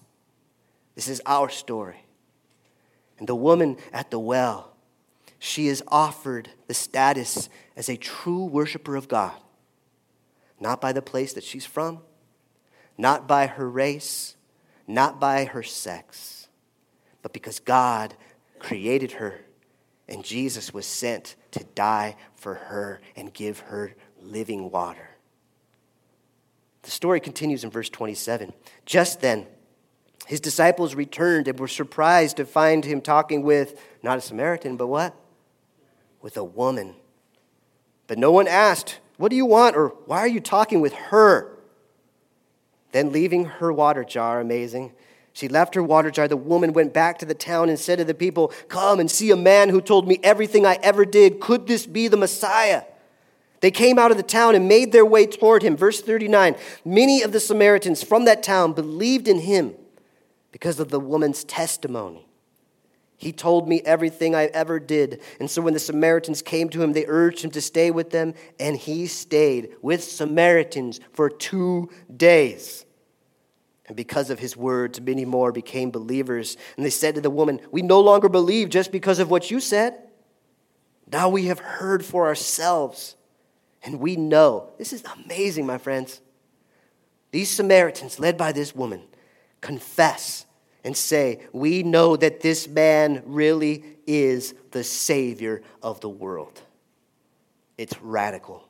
This 0.95 1.07
is 1.07 1.21
our 1.25 1.49
story. 1.49 2.03
And 3.19 3.27
the 3.27 3.35
woman 3.35 3.77
at 3.91 4.11
the 4.11 4.19
well, 4.19 4.75
she 5.39 5.67
is 5.67 5.83
offered 5.87 6.49
the 6.67 6.73
status 6.73 7.49
as 7.75 7.89
a 7.89 7.97
true 7.97 8.45
worshiper 8.45 8.95
of 8.95 9.07
God, 9.07 9.35
not 10.59 10.81
by 10.81 10.93
the 10.93 11.01
place 11.01 11.33
that 11.33 11.43
she's 11.43 11.65
from, 11.65 11.99
not 12.97 13.27
by 13.27 13.47
her 13.47 13.69
race, 13.69 14.35
not 14.87 15.19
by 15.19 15.45
her 15.45 15.63
sex, 15.63 16.47
but 17.21 17.33
because 17.33 17.59
God 17.59 18.15
created 18.59 19.13
her 19.13 19.41
and 20.07 20.23
Jesus 20.23 20.73
was 20.73 20.85
sent 20.85 21.35
to 21.57 21.63
die 21.75 22.15
for 22.35 22.55
her 22.55 23.01
and 23.15 23.33
give 23.33 23.59
her 23.59 23.93
living 24.21 24.69
water. 24.71 25.09
The 26.83 26.91
story 26.91 27.19
continues 27.19 27.63
in 27.63 27.69
verse 27.69 27.89
27. 27.89 28.53
Just 28.85 29.21
then, 29.21 29.45
his 30.25 30.39
disciples 30.39 30.95
returned 30.95 31.47
and 31.47 31.59
were 31.59 31.67
surprised 31.67 32.37
to 32.37 32.45
find 32.45 32.85
him 32.85 33.01
talking 33.01 33.43
with 33.43 33.81
not 34.03 34.17
a 34.17 34.21
Samaritan, 34.21 34.77
but 34.77 34.87
what? 34.87 35.15
With 36.21 36.37
a 36.37 36.43
woman. 36.43 36.95
But 38.07 38.17
no 38.17 38.31
one 38.31 38.47
asked, 38.47 38.99
What 39.17 39.29
do 39.29 39.35
you 39.35 39.45
want? 39.45 39.75
or 39.75 39.89
Why 40.05 40.19
are 40.19 40.27
you 40.27 40.39
talking 40.39 40.81
with 40.81 40.93
her? 40.93 41.57
Then, 42.93 43.11
leaving 43.11 43.45
her 43.45 43.71
water 43.71 44.03
jar, 44.03 44.39
amazing, 44.39 44.93
she 45.37 45.47
left 45.47 45.75
her 45.75 45.83
water 45.83 46.09
jar. 46.09 46.27
The 46.27 46.35
woman 46.35 46.73
went 46.73 46.95
back 46.95 47.19
to 47.19 47.25
the 47.27 47.35
town 47.35 47.69
and 47.69 47.79
said 47.79 47.99
to 47.99 48.03
the 48.03 48.15
people, 48.15 48.47
Come 48.69 48.99
and 48.99 49.09
see 49.09 49.29
a 49.29 49.35
man 49.35 49.69
who 49.69 49.81
told 49.81 50.07
me 50.07 50.19
everything 50.23 50.65
I 50.65 50.79
ever 50.81 51.05
did. 51.05 51.39
Could 51.39 51.67
this 51.67 51.85
be 51.85 52.07
the 52.07 52.17
Messiah? 52.17 52.81
They 53.59 53.69
came 53.69 53.99
out 53.99 54.09
of 54.09 54.17
the 54.17 54.23
town 54.23 54.55
and 54.55 54.67
made 54.67 54.91
their 54.91 55.05
way 55.05 55.27
toward 55.27 55.61
him. 55.61 55.77
Verse 55.77 56.01
39 56.01 56.55
Many 56.83 57.21
of 57.21 57.33
the 57.33 57.39
Samaritans 57.39 58.01
from 58.01 58.25
that 58.25 58.41
town 58.41 58.73
believed 58.73 59.27
in 59.27 59.37
him 59.37 59.75
because 60.51 60.79
of 60.79 60.89
the 60.89 60.99
woman's 60.99 61.43
testimony. 61.43 62.25
He 63.15 63.31
told 63.31 63.69
me 63.69 63.83
everything 63.85 64.33
I 64.33 64.45
ever 64.45 64.79
did. 64.79 65.21
And 65.39 65.51
so 65.51 65.61
when 65.61 65.75
the 65.75 65.79
Samaritans 65.79 66.41
came 66.41 66.67
to 66.69 66.81
him, 66.81 66.93
they 66.93 67.05
urged 67.07 67.43
him 67.43 67.51
to 67.51 67.61
stay 67.61 67.91
with 67.91 68.09
them, 68.09 68.33
and 68.59 68.75
he 68.75 69.05
stayed 69.05 69.75
with 69.83 70.03
Samaritans 70.03 70.99
for 71.13 71.29
two 71.29 71.91
days. 72.15 72.86
And 73.87 73.95
because 73.95 74.29
of 74.29 74.39
his 74.39 74.57
words, 74.57 74.99
many 74.99 75.23
more 75.23 75.51
became 75.51 75.91
believers. 75.91 76.57
And 76.75 76.85
they 76.85 76.89
said 76.89 77.15
to 77.15 77.21
the 77.21 77.29
woman, 77.29 77.61
We 77.71 77.81
no 77.81 77.99
longer 78.01 78.29
believe 78.29 78.69
just 78.69 78.91
because 78.91 79.19
of 79.19 79.31
what 79.31 79.49
you 79.49 79.59
said. 79.59 79.97
Now 81.11 81.29
we 81.29 81.45
have 81.45 81.59
heard 81.59 82.03
for 82.03 82.27
ourselves, 82.27 83.15
and 83.81 83.99
we 83.99 84.17
know. 84.17 84.71
This 84.77 84.91
is 84.91 85.03
amazing, 85.23 85.65
my 85.65 85.77
friends. 85.77 86.19
These 87.31 87.49
Samaritans, 87.49 88.19
led 88.19 88.37
by 88.37 88.51
this 88.51 88.75
woman, 88.75 89.03
confess 89.61 90.45
and 90.83 90.95
say, 90.95 91.41
We 91.53 91.83
know 91.83 92.17
that 92.17 92.41
this 92.41 92.67
man 92.67 93.23
really 93.25 93.83
is 94.05 94.53
the 94.71 94.83
Savior 94.83 95.61
of 95.81 96.01
the 96.01 96.09
world. 96.09 96.61
It's 97.77 97.99
radical, 98.01 98.67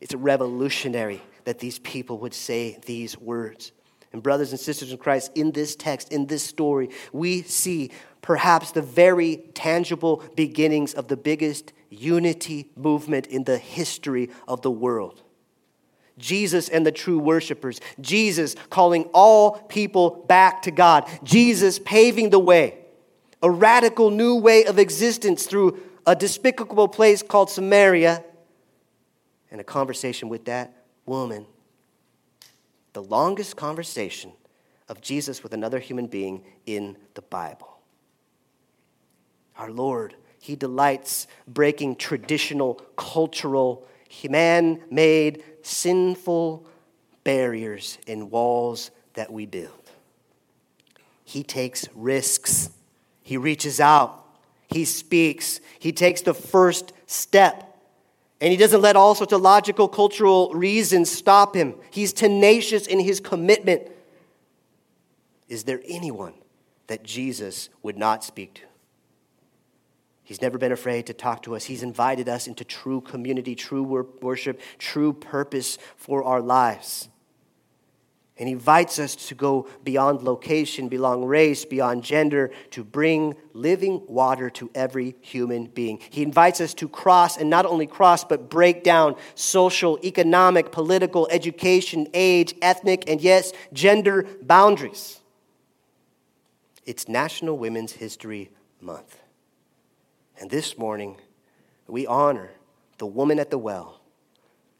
it's 0.00 0.14
revolutionary 0.14 1.22
that 1.44 1.58
these 1.58 1.78
people 1.78 2.18
would 2.18 2.34
say 2.34 2.78
these 2.86 3.18
words. 3.18 3.72
And, 4.14 4.22
brothers 4.22 4.52
and 4.52 4.60
sisters 4.60 4.92
in 4.92 4.98
Christ, 4.98 5.32
in 5.34 5.50
this 5.50 5.74
text, 5.74 6.12
in 6.12 6.26
this 6.26 6.44
story, 6.44 6.90
we 7.12 7.42
see 7.42 7.90
perhaps 8.22 8.70
the 8.70 8.80
very 8.80 9.38
tangible 9.54 10.22
beginnings 10.36 10.94
of 10.94 11.08
the 11.08 11.16
biggest 11.16 11.72
unity 11.90 12.70
movement 12.76 13.26
in 13.26 13.42
the 13.42 13.58
history 13.58 14.30
of 14.46 14.62
the 14.62 14.70
world. 14.70 15.20
Jesus 16.16 16.68
and 16.68 16.86
the 16.86 16.92
true 16.92 17.18
worshipers, 17.18 17.80
Jesus 18.00 18.54
calling 18.70 19.10
all 19.12 19.58
people 19.62 20.24
back 20.28 20.62
to 20.62 20.70
God, 20.70 21.10
Jesus 21.24 21.80
paving 21.80 22.30
the 22.30 22.38
way, 22.38 22.78
a 23.42 23.50
radical 23.50 24.10
new 24.10 24.36
way 24.36 24.64
of 24.64 24.78
existence 24.78 25.44
through 25.44 25.80
a 26.06 26.14
despicable 26.14 26.86
place 26.86 27.20
called 27.20 27.50
Samaria, 27.50 28.22
and 29.50 29.60
a 29.60 29.64
conversation 29.64 30.28
with 30.28 30.44
that 30.44 30.72
woman 31.04 31.46
the 32.94 33.02
longest 33.02 33.56
conversation 33.56 34.32
of 34.88 35.02
Jesus 35.02 35.42
with 35.42 35.52
another 35.52 35.78
human 35.78 36.06
being 36.06 36.42
in 36.64 36.96
the 37.14 37.22
Bible. 37.22 37.78
Our 39.58 39.70
Lord, 39.70 40.14
He 40.40 40.56
delights 40.56 41.26
breaking 41.46 41.96
traditional, 41.96 42.74
cultural, 42.96 43.86
man 44.28 44.80
made, 44.90 45.42
sinful 45.62 46.66
barriers 47.24 47.98
and 48.06 48.30
walls 48.30 48.90
that 49.14 49.32
we 49.32 49.46
build. 49.46 49.90
He 51.24 51.42
takes 51.42 51.88
risks, 51.94 52.70
He 53.22 53.36
reaches 53.36 53.80
out, 53.80 54.24
He 54.68 54.84
speaks, 54.84 55.60
He 55.78 55.92
takes 55.92 56.22
the 56.22 56.34
first 56.34 56.92
step. 57.06 57.73
And 58.44 58.50
he 58.50 58.58
doesn't 58.58 58.82
let 58.82 58.94
all 58.94 59.14
sorts 59.14 59.32
of 59.32 59.40
logical, 59.40 59.88
cultural 59.88 60.52
reasons 60.52 61.10
stop 61.10 61.56
him. 61.56 61.76
He's 61.90 62.12
tenacious 62.12 62.86
in 62.86 63.00
his 63.00 63.18
commitment. 63.18 63.90
Is 65.48 65.64
there 65.64 65.80
anyone 65.88 66.34
that 66.88 67.02
Jesus 67.02 67.70
would 67.82 67.96
not 67.96 68.22
speak 68.22 68.52
to? 68.56 68.60
He's 70.24 70.42
never 70.42 70.58
been 70.58 70.72
afraid 70.72 71.06
to 71.06 71.14
talk 71.14 71.42
to 71.44 71.56
us. 71.56 71.64
He's 71.64 71.82
invited 71.82 72.28
us 72.28 72.46
into 72.46 72.66
true 72.66 73.00
community, 73.00 73.54
true 73.54 73.82
worship, 74.20 74.60
true 74.76 75.14
purpose 75.14 75.78
for 75.96 76.22
our 76.22 76.42
lives. 76.42 77.08
And 78.36 78.48
invites 78.48 78.98
us 78.98 79.14
to 79.28 79.36
go 79.36 79.68
beyond 79.84 80.22
location, 80.22 80.88
beyond 80.88 81.28
race, 81.28 81.64
beyond 81.64 82.02
gender, 82.02 82.50
to 82.70 82.82
bring 82.82 83.36
living 83.52 84.02
water 84.08 84.50
to 84.50 84.70
every 84.74 85.14
human 85.20 85.66
being. 85.66 86.00
He 86.10 86.22
invites 86.22 86.60
us 86.60 86.74
to 86.74 86.88
cross, 86.88 87.36
and 87.36 87.48
not 87.48 87.64
only 87.64 87.86
cross, 87.86 88.24
but 88.24 88.50
break 88.50 88.82
down 88.82 89.14
social, 89.36 90.00
economic, 90.02 90.72
political, 90.72 91.28
education, 91.30 92.08
age, 92.12 92.56
ethnic, 92.60 93.08
and 93.08 93.20
yes, 93.20 93.52
gender 93.72 94.26
boundaries. 94.42 95.20
It's 96.84 97.08
National 97.08 97.56
Women's 97.56 97.92
History 97.92 98.50
Month. 98.80 99.20
And 100.40 100.50
this 100.50 100.76
morning, 100.76 101.18
we 101.86 102.04
honor 102.04 102.50
the 102.98 103.06
woman 103.06 103.38
at 103.38 103.50
the 103.50 103.58
well, 103.58 104.00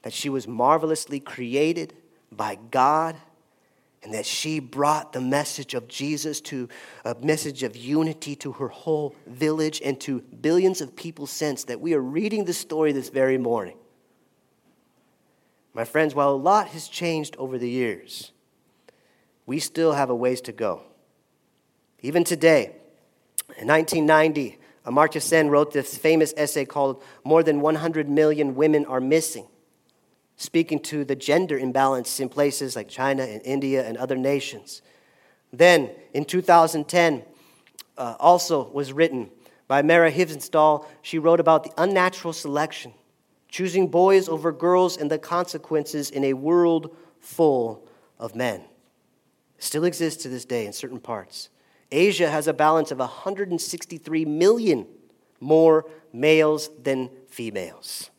that 0.02 0.12
she 0.12 0.28
was 0.28 0.48
marvelously 0.48 1.20
created 1.20 1.94
by 2.32 2.58
God 2.72 3.14
and 4.04 4.12
that 4.12 4.26
she 4.26 4.60
brought 4.60 5.14
the 5.14 5.20
message 5.20 5.72
of 5.72 5.88
Jesus 5.88 6.40
to 6.42 6.68
a 7.06 7.16
message 7.22 7.62
of 7.62 7.74
unity 7.74 8.36
to 8.36 8.52
her 8.52 8.68
whole 8.68 9.16
village 9.26 9.80
and 9.82 9.98
to 10.02 10.20
billions 10.20 10.82
of 10.82 10.94
people 10.94 11.26
since 11.26 11.64
that 11.64 11.80
we 11.80 11.94
are 11.94 12.00
reading 12.00 12.44
the 12.44 12.52
story 12.52 12.92
this 12.92 13.08
very 13.08 13.38
morning. 13.38 13.78
My 15.72 15.84
friends, 15.84 16.14
while 16.14 16.30
a 16.30 16.36
lot 16.36 16.68
has 16.68 16.86
changed 16.86 17.34
over 17.36 17.56
the 17.56 17.68
years, 17.68 18.30
we 19.46 19.58
still 19.58 19.94
have 19.94 20.10
a 20.10 20.14
ways 20.14 20.42
to 20.42 20.52
go. 20.52 20.82
Even 22.00 22.24
today, 22.24 22.76
in 23.56 23.66
1990, 23.66 24.58
Amartya 24.86 25.22
Sen 25.22 25.48
wrote 25.48 25.72
this 25.72 25.96
famous 25.96 26.34
essay 26.36 26.66
called 26.66 27.02
More 27.24 27.42
Than 27.42 27.62
100 27.62 28.08
Million 28.08 28.54
Women 28.54 28.84
Are 28.84 29.00
Missing 29.00 29.46
speaking 30.36 30.80
to 30.80 31.04
the 31.04 31.16
gender 31.16 31.56
imbalance 31.56 32.20
in 32.20 32.28
places 32.28 32.76
like 32.76 32.88
China 32.88 33.22
and 33.22 33.40
India 33.44 33.86
and 33.86 33.96
other 33.96 34.16
nations. 34.16 34.82
Then, 35.52 35.90
in 36.12 36.24
2010, 36.24 37.22
uh, 37.96 38.16
also 38.18 38.68
was 38.70 38.92
written 38.92 39.30
by 39.68 39.82
Mara 39.82 40.10
Hvistendahl. 40.10 40.86
She 41.02 41.18
wrote 41.18 41.40
about 41.40 41.64
the 41.64 41.72
unnatural 41.78 42.32
selection, 42.32 42.92
choosing 43.48 43.88
boys 43.88 44.28
over 44.28 44.50
girls 44.50 44.96
and 44.96 45.10
the 45.10 45.18
consequences 45.18 46.10
in 46.10 46.24
a 46.24 46.32
world 46.32 46.94
full 47.20 47.86
of 48.18 48.34
men. 48.34 48.62
Still 49.58 49.84
exists 49.84 50.22
to 50.24 50.28
this 50.28 50.44
day 50.44 50.66
in 50.66 50.72
certain 50.72 51.00
parts. 51.00 51.48
Asia 51.92 52.28
has 52.28 52.48
a 52.48 52.52
balance 52.52 52.90
of 52.90 52.98
163 52.98 54.24
million 54.24 54.86
more 55.40 55.86
males 56.12 56.70
than 56.82 57.10
females. 57.28 58.10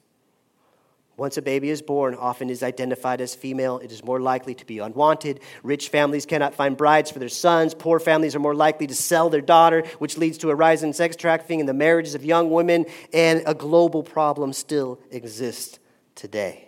Once 1.17 1.37
a 1.37 1.41
baby 1.41 1.69
is 1.69 1.81
born, 1.81 2.13
often 2.13 2.49
is 2.49 2.61
identified 2.61 3.21
as 3.21 3.33
female, 3.33 3.79
it 3.79 3.89
is 3.89 4.03
more 4.03 4.19
likely 4.19 4.53
to 4.53 4.65
be 4.65 4.79
unwanted. 4.79 5.39
Rich 5.63 5.87
families 5.87 6.25
cannot 6.25 6.53
find 6.53 6.75
brides 6.75 7.09
for 7.09 7.19
their 7.19 7.29
sons. 7.29 7.73
Poor 7.73 7.99
families 7.99 8.35
are 8.35 8.39
more 8.39 8.55
likely 8.55 8.85
to 8.85 8.95
sell 8.95 9.29
their 9.29 9.39
daughter, 9.39 9.83
which 9.99 10.17
leads 10.17 10.37
to 10.39 10.49
a 10.49 10.55
rise 10.55 10.83
in 10.83 10.91
sex 10.91 11.15
trafficking 11.15 11.61
in 11.61 11.67
the 11.67 11.73
marriages 11.73 12.15
of 12.15 12.25
young 12.25 12.51
women, 12.51 12.85
and 13.13 13.43
a 13.45 13.53
global 13.53 14.03
problem 14.03 14.51
still 14.51 14.99
exists 15.09 15.79
today. 16.15 16.67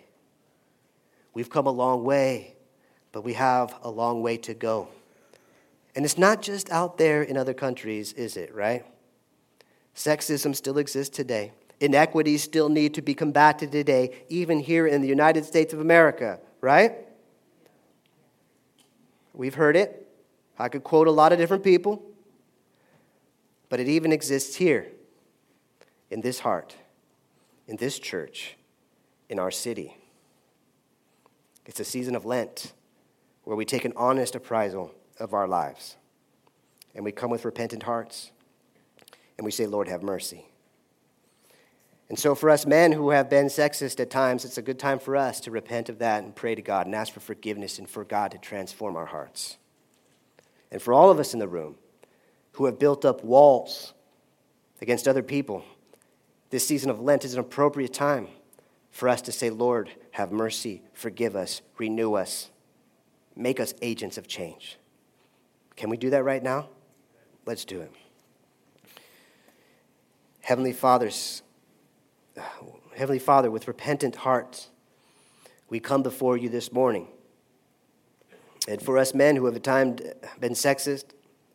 We've 1.34 1.50
come 1.50 1.66
a 1.66 1.72
long 1.72 2.04
way, 2.04 2.56
but 3.12 3.24
we 3.24 3.34
have 3.34 3.74
a 3.82 3.90
long 3.90 4.22
way 4.22 4.38
to 4.38 4.54
go. 4.54 4.88
And 5.94 6.06
it's 6.06 6.16
not 6.16 6.40
just 6.40 6.70
out 6.70 6.96
there 6.96 7.22
in 7.22 7.36
other 7.36 7.54
countries, 7.54 8.14
is 8.14 8.36
it, 8.36 8.54
right? 8.54 8.86
Sexism 9.94 10.56
still 10.56 10.78
exists 10.78 11.14
today. 11.14 11.52
Inequities 11.80 12.42
still 12.42 12.68
need 12.68 12.94
to 12.94 13.02
be 13.02 13.14
combated 13.14 13.70
today, 13.70 14.24
even 14.28 14.58
here 14.58 14.86
in 14.86 15.00
the 15.00 15.08
United 15.08 15.44
States 15.44 15.72
of 15.72 15.80
America, 15.80 16.40
right? 16.60 16.92
We've 19.32 19.54
heard 19.54 19.76
it. 19.76 20.08
I 20.58 20.68
could 20.68 20.82
quote 20.82 21.06
a 21.06 21.12
lot 21.12 21.32
of 21.32 21.38
different 21.38 21.62
people, 21.62 22.02
but 23.68 23.78
it 23.78 23.88
even 23.88 24.10
exists 24.10 24.56
here, 24.56 24.88
in 26.10 26.20
this 26.20 26.40
heart, 26.40 26.74
in 27.68 27.76
this 27.76 27.98
church, 28.00 28.56
in 29.28 29.38
our 29.38 29.52
city. 29.52 29.96
It's 31.64 31.78
a 31.78 31.84
season 31.84 32.16
of 32.16 32.24
Lent 32.24 32.72
where 33.44 33.56
we 33.56 33.64
take 33.64 33.84
an 33.84 33.92
honest 33.94 34.34
appraisal 34.34 34.94
of 35.20 35.32
our 35.32 35.46
lives 35.46 35.96
and 36.94 37.04
we 37.04 37.12
come 37.12 37.30
with 37.30 37.44
repentant 37.44 37.84
hearts 37.84 38.32
and 39.36 39.44
we 39.44 39.52
say, 39.52 39.66
Lord, 39.66 39.86
have 39.86 40.02
mercy. 40.02 40.47
And 42.08 42.18
so, 42.18 42.34
for 42.34 42.48
us 42.48 42.64
men 42.64 42.92
who 42.92 43.10
have 43.10 43.28
been 43.28 43.46
sexist 43.46 44.00
at 44.00 44.10
times, 44.10 44.44
it's 44.44 44.56
a 44.56 44.62
good 44.62 44.78
time 44.78 44.98
for 44.98 45.14
us 45.14 45.40
to 45.40 45.50
repent 45.50 45.88
of 45.88 45.98
that 45.98 46.24
and 46.24 46.34
pray 46.34 46.54
to 46.54 46.62
God 46.62 46.86
and 46.86 46.94
ask 46.94 47.12
for 47.12 47.20
forgiveness 47.20 47.78
and 47.78 47.88
for 47.88 48.04
God 48.04 48.30
to 48.30 48.38
transform 48.38 48.96
our 48.96 49.06
hearts. 49.06 49.58
And 50.70 50.80
for 50.80 50.94
all 50.94 51.10
of 51.10 51.18
us 51.18 51.34
in 51.34 51.38
the 51.38 51.48
room 51.48 51.76
who 52.52 52.64
have 52.64 52.78
built 52.78 53.04
up 53.04 53.22
walls 53.22 53.92
against 54.80 55.06
other 55.06 55.22
people, 55.22 55.64
this 56.50 56.66
season 56.66 56.90
of 56.90 57.00
Lent 57.00 57.24
is 57.24 57.34
an 57.34 57.40
appropriate 57.40 57.92
time 57.92 58.28
for 58.90 59.08
us 59.08 59.20
to 59.22 59.32
say, 59.32 59.50
Lord, 59.50 59.90
have 60.12 60.32
mercy, 60.32 60.82
forgive 60.94 61.36
us, 61.36 61.60
renew 61.76 62.14
us, 62.14 62.50
make 63.36 63.60
us 63.60 63.74
agents 63.82 64.16
of 64.16 64.26
change. 64.26 64.78
Can 65.76 65.90
we 65.90 65.96
do 65.96 66.10
that 66.10 66.24
right 66.24 66.42
now? 66.42 66.68
Let's 67.44 67.64
do 67.64 67.80
it. 67.80 67.92
Heavenly 70.40 70.72
Fathers, 70.72 71.42
Heavenly 72.96 73.18
Father, 73.18 73.50
with 73.50 73.68
repentant 73.68 74.16
hearts, 74.16 74.68
we 75.68 75.80
come 75.80 76.02
before 76.02 76.36
you 76.36 76.48
this 76.48 76.72
morning. 76.72 77.08
And 78.66 78.82
for 78.82 78.98
us 78.98 79.14
men 79.14 79.36
who 79.36 79.46
have 79.46 79.56
at 79.56 79.64
times 79.64 80.02
been 80.40 80.52
sexist 80.52 81.04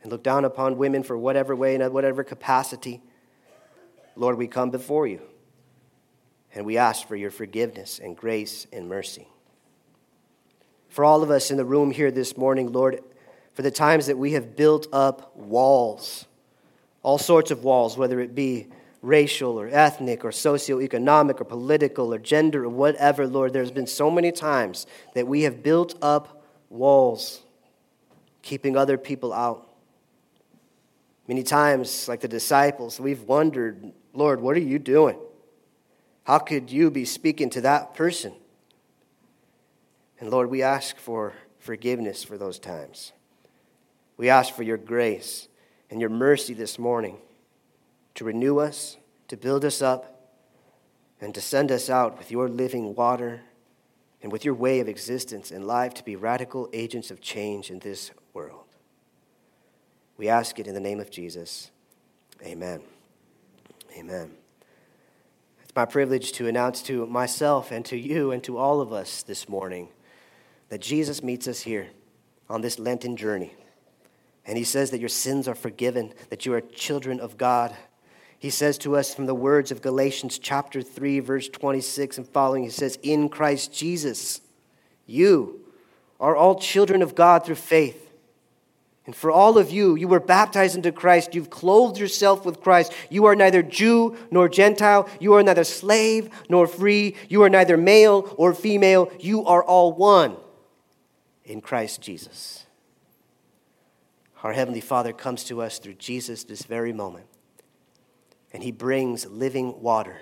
and 0.02 0.12
looked 0.12 0.24
down 0.24 0.46
upon 0.46 0.78
women 0.78 1.04
for 1.04 1.18
whatever 1.18 1.56
way 1.56 1.76
and 1.76 1.94
whatever 1.94 2.24
capacity, 2.24 3.02
Lord, 4.16 4.38
we 4.38 4.48
come 4.48 4.70
before 4.70 5.08
you. 5.08 5.22
And 6.56 6.66
we 6.66 6.78
ask 6.78 7.08
for 7.08 7.16
your 7.16 7.32
forgiveness 7.32 8.00
and 8.00 8.16
grace 8.16 8.68
and 8.72 8.88
mercy. 8.88 9.28
For 10.90 11.04
all 11.04 11.24
of 11.24 11.32
us 11.32 11.50
in 11.50 11.58
the 11.58 11.66
room 11.66 11.90
here 11.90 12.12
this 12.12 12.38
morning, 12.38 12.72
Lord, 12.72 13.00
for 13.54 13.64
the 13.64 13.72
times 13.72 14.06
that 14.08 14.18
we 14.18 14.34
have 14.34 14.56
built 14.56 14.88
up 14.94 15.36
walls, 15.36 16.26
all 17.02 17.18
sorts 17.18 17.50
of 17.50 17.64
walls, 17.64 17.98
whether 17.98 18.20
it 18.20 18.36
be 18.36 18.68
racial 19.04 19.60
or 19.60 19.68
ethnic 19.68 20.24
or 20.24 20.32
socioeconomic 20.32 21.40
or 21.40 21.44
political 21.44 22.14
or 22.14 22.18
gender 22.18 22.64
or 22.64 22.70
whatever, 22.70 23.28
Lord, 23.28 23.54
there's 23.54 23.70
been 23.70 23.86
so 23.86 24.10
many 24.10 24.32
times 24.32 24.88
that 25.14 25.28
we 25.28 25.44
have 25.44 25.62
built 25.62 25.96
up 26.02 26.44
walls, 26.70 27.44
keeping 28.42 28.76
other 28.76 28.98
people 28.98 29.34
out. 29.34 29.70
Many 31.28 31.44
times, 31.44 32.08
like 32.08 32.22
the 32.22 32.28
disciples, 32.28 33.00
we've 33.00 33.24
wondered, 33.24 33.92
Lord, 34.14 34.42
what 34.42 34.56
are 34.56 34.62
you 34.62 34.80
doing? 34.80 35.20
How 36.24 36.40
could 36.40 36.72
you 36.72 36.90
be 36.90 37.04
speaking 37.06 37.50
to 37.52 37.62
that 37.62 37.94
person? 37.94 38.34
And 40.20 40.32
Lord, 40.32 40.50
we 40.50 40.64
ask 40.64 40.98
for 40.98 41.34
forgiveness 41.60 42.24
for 42.24 42.38
those 42.38 42.58
times. 42.58 43.12
We 44.16 44.30
ask 44.30 44.54
for 44.54 44.64
your 44.64 44.78
grace 44.78 45.50
and 45.90 46.00
your 46.00 46.10
mercy 46.10 46.54
this 46.54 46.80
morning 46.80 47.18
to 48.16 48.24
renew 48.24 48.60
us, 48.60 48.98
to 49.28 49.38
build 49.38 49.66
us 49.66 49.82
up, 49.82 50.14
and 51.22 51.34
to 51.34 51.42
send 51.42 51.72
us 51.72 51.90
out 51.90 52.18
with 52.18 52.32
your 52.32 52.50
living 52.50 52.96
water 52.96 53.42
and 54.22 54.32
with 54.32 54.46
your 54.46 54.54
way 54.54 54.80
of 54.80 54.88
existence 54.88 55.52
and 55.52 55.66
life 55.66 55.94
to 55.94 56.04
be 56.04 56.16
radical 56.16 56.70
agents 56.74 57.12
of 57.12 57.22
change 57.22 57.70
in 57.70 57.80
this 57.80 58.12
world. 58.34 58.66
We 60.18 60.30
ask 60.30 60.60
it 60.60 60.68
in 60.68 60.74
the 60.74 60.80
name 60.80 61.00
of 61.00 61.10
Jesus. 61.10 61.72
Amen. 62.44 62.82
Amen. 63.98 64.32
It's 65.64 65.76
my 65.76 65.86
privilege 65.86 66.34
to 66.34 66.48
announce 66.48 66.82
to 66.84 67.06
myself 67.06 67.72
and 67.72 67.86
to 67.86 67.98
you 67.98 68.32
and 68.32 68.44
to 68.44 68.58
all 68.58 68.82
of 68.82 68.94
us 68.94 69.24
this 69.24 69.48
morning 69.48 69.90
that 70.70 70.82
Jesus 70.82 71.24
meets 71.24 71.48
us 71.48 71.62
here 71.62 71.88
on 72.50 72.62
this 72.62 72.80
Lenten 72.80 73.16
journey. 73.16 73.54
And 74.46 74.58
he 74.58 74.64
says 74.64 74.92
that 74.92 75.00
your 75.00 75.10
sins 75.10 75.48
are 75.48 75.56
forgiven, 75.56 76.14
that 76.30 76.46
you 76.46 76.54
are 76.54 76.62
children 76.62 77.20
of 77.20 77.38
God, 77.38 77.76
he 78.44 78.50
says 78.50 78.78
to 78.80 78.98
us 78.98 79.16
from 79.16 79.26
the 79.26 79.34
words 79.34 79.72
of 79.72 79.82
Galatians 79.82 80.38
chapter 80.38 80.82
3, 80.82 81.22
verse 81.22 81.48
26 81.48 82.18
and 82.18 82.28
following, 82.28 82.64
he 82.64 82.70
says, 82.70 83.00
In 83.02 83.30
Christ 83.30 83.74
Jesus, 83.74 84.42
you 85.08 85.62
are 86.20 86.36
all 86.36 86.60
children 86.60 87.02
of 87.02 87.16
God 87.16 87.46
through 87.46 87.56
faith. 87.56 88.12
And 89.06 89.16
for 89.16 89.32
all 89.32 89.58
of 89.58 89.72
you, 89.72 89.96
you 89.96 90.10
were 90.10 90.20
baptized 90.20 90.76
into 90.76 90.92
Christ. 90.92 91.34
You've 91.34 91.50
clothed 91.50 91.98
yourself 91.98 92.44
with 92.46 92.60
Christ. 92.60 92.92
You 93.10 93.24
are 93.28 93.36
neither 93.38 93.64
Jew 93.64 94.18
nor 94.30 94.50
Gentile. 94.50 95.08
You 95.22 95.36
are 95.36 95.44
neither 95.44 95.64
slave 95.64 96.30
nor 96.50 96.68
free. 96.68 97.16
You 97.30 97.44
are 97.44 97.50
neither 97.50 97.78
male 97.78 98.36
or 98.38 98.54
female. 98.54 99.10
You 99.22 99.46
are 99.46 99.64
all 99.64 99.94
one 99.94 100.36
in 101.46 101.62
Christ 101.62 102.02
Jesus. 102.02 102.66
Our 104.44 104.52
Heavenly 104.52 104.82
Father 104.82 105.14
comes 105.14 105.46
to 105.46 105.62
us 105.62 105.80
through 105.80 105.94
Jesus 105.94 106.44
this 106.44 106.64
very 106.64 106.92
moment 106.92 107.28
and 108.54 108.64
he 108.64 108.72
brings 108.72 109.26
living 109.26 109.82
water 109.82 110.18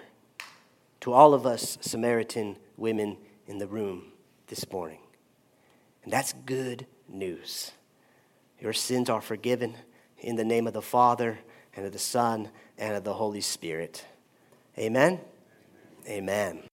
to 1.01 1.11
all 1.11 1.33
of 1.33 1.45
us 1.45 1.77
Samaritan 1.81 2.57
women 2.77 3.17
in 3.47 3.57
the 3.57 3.67
room 3.67 4.13
this 4.47 4.69
morning. 4.71 4.99
And 6.03 6.11
that's 6.11 6.33
good 6.45 6.87
news. 7.07 7.71
Your 8.59 8.73
sins 8.73 9.09
are 9.09 9.21
forgiven 9.21 9.75
in 10.19 10.35
the 10.35 10.45
name 10.45 10.67
of 10.67 10.73
the 10.73 10.81
Father 10.81 11.39
and 11.75 11.85
of 11.85 11.91
the 11.91 11.99
Son 11.99 12.49
and 12.77 12.95
of 12.95 13.03
the 13.03 13.13
Holy 13.13 13.41
Spirit. 13.41 14.05
Amen. 14.77 15.19
Amen. 16.07 16.63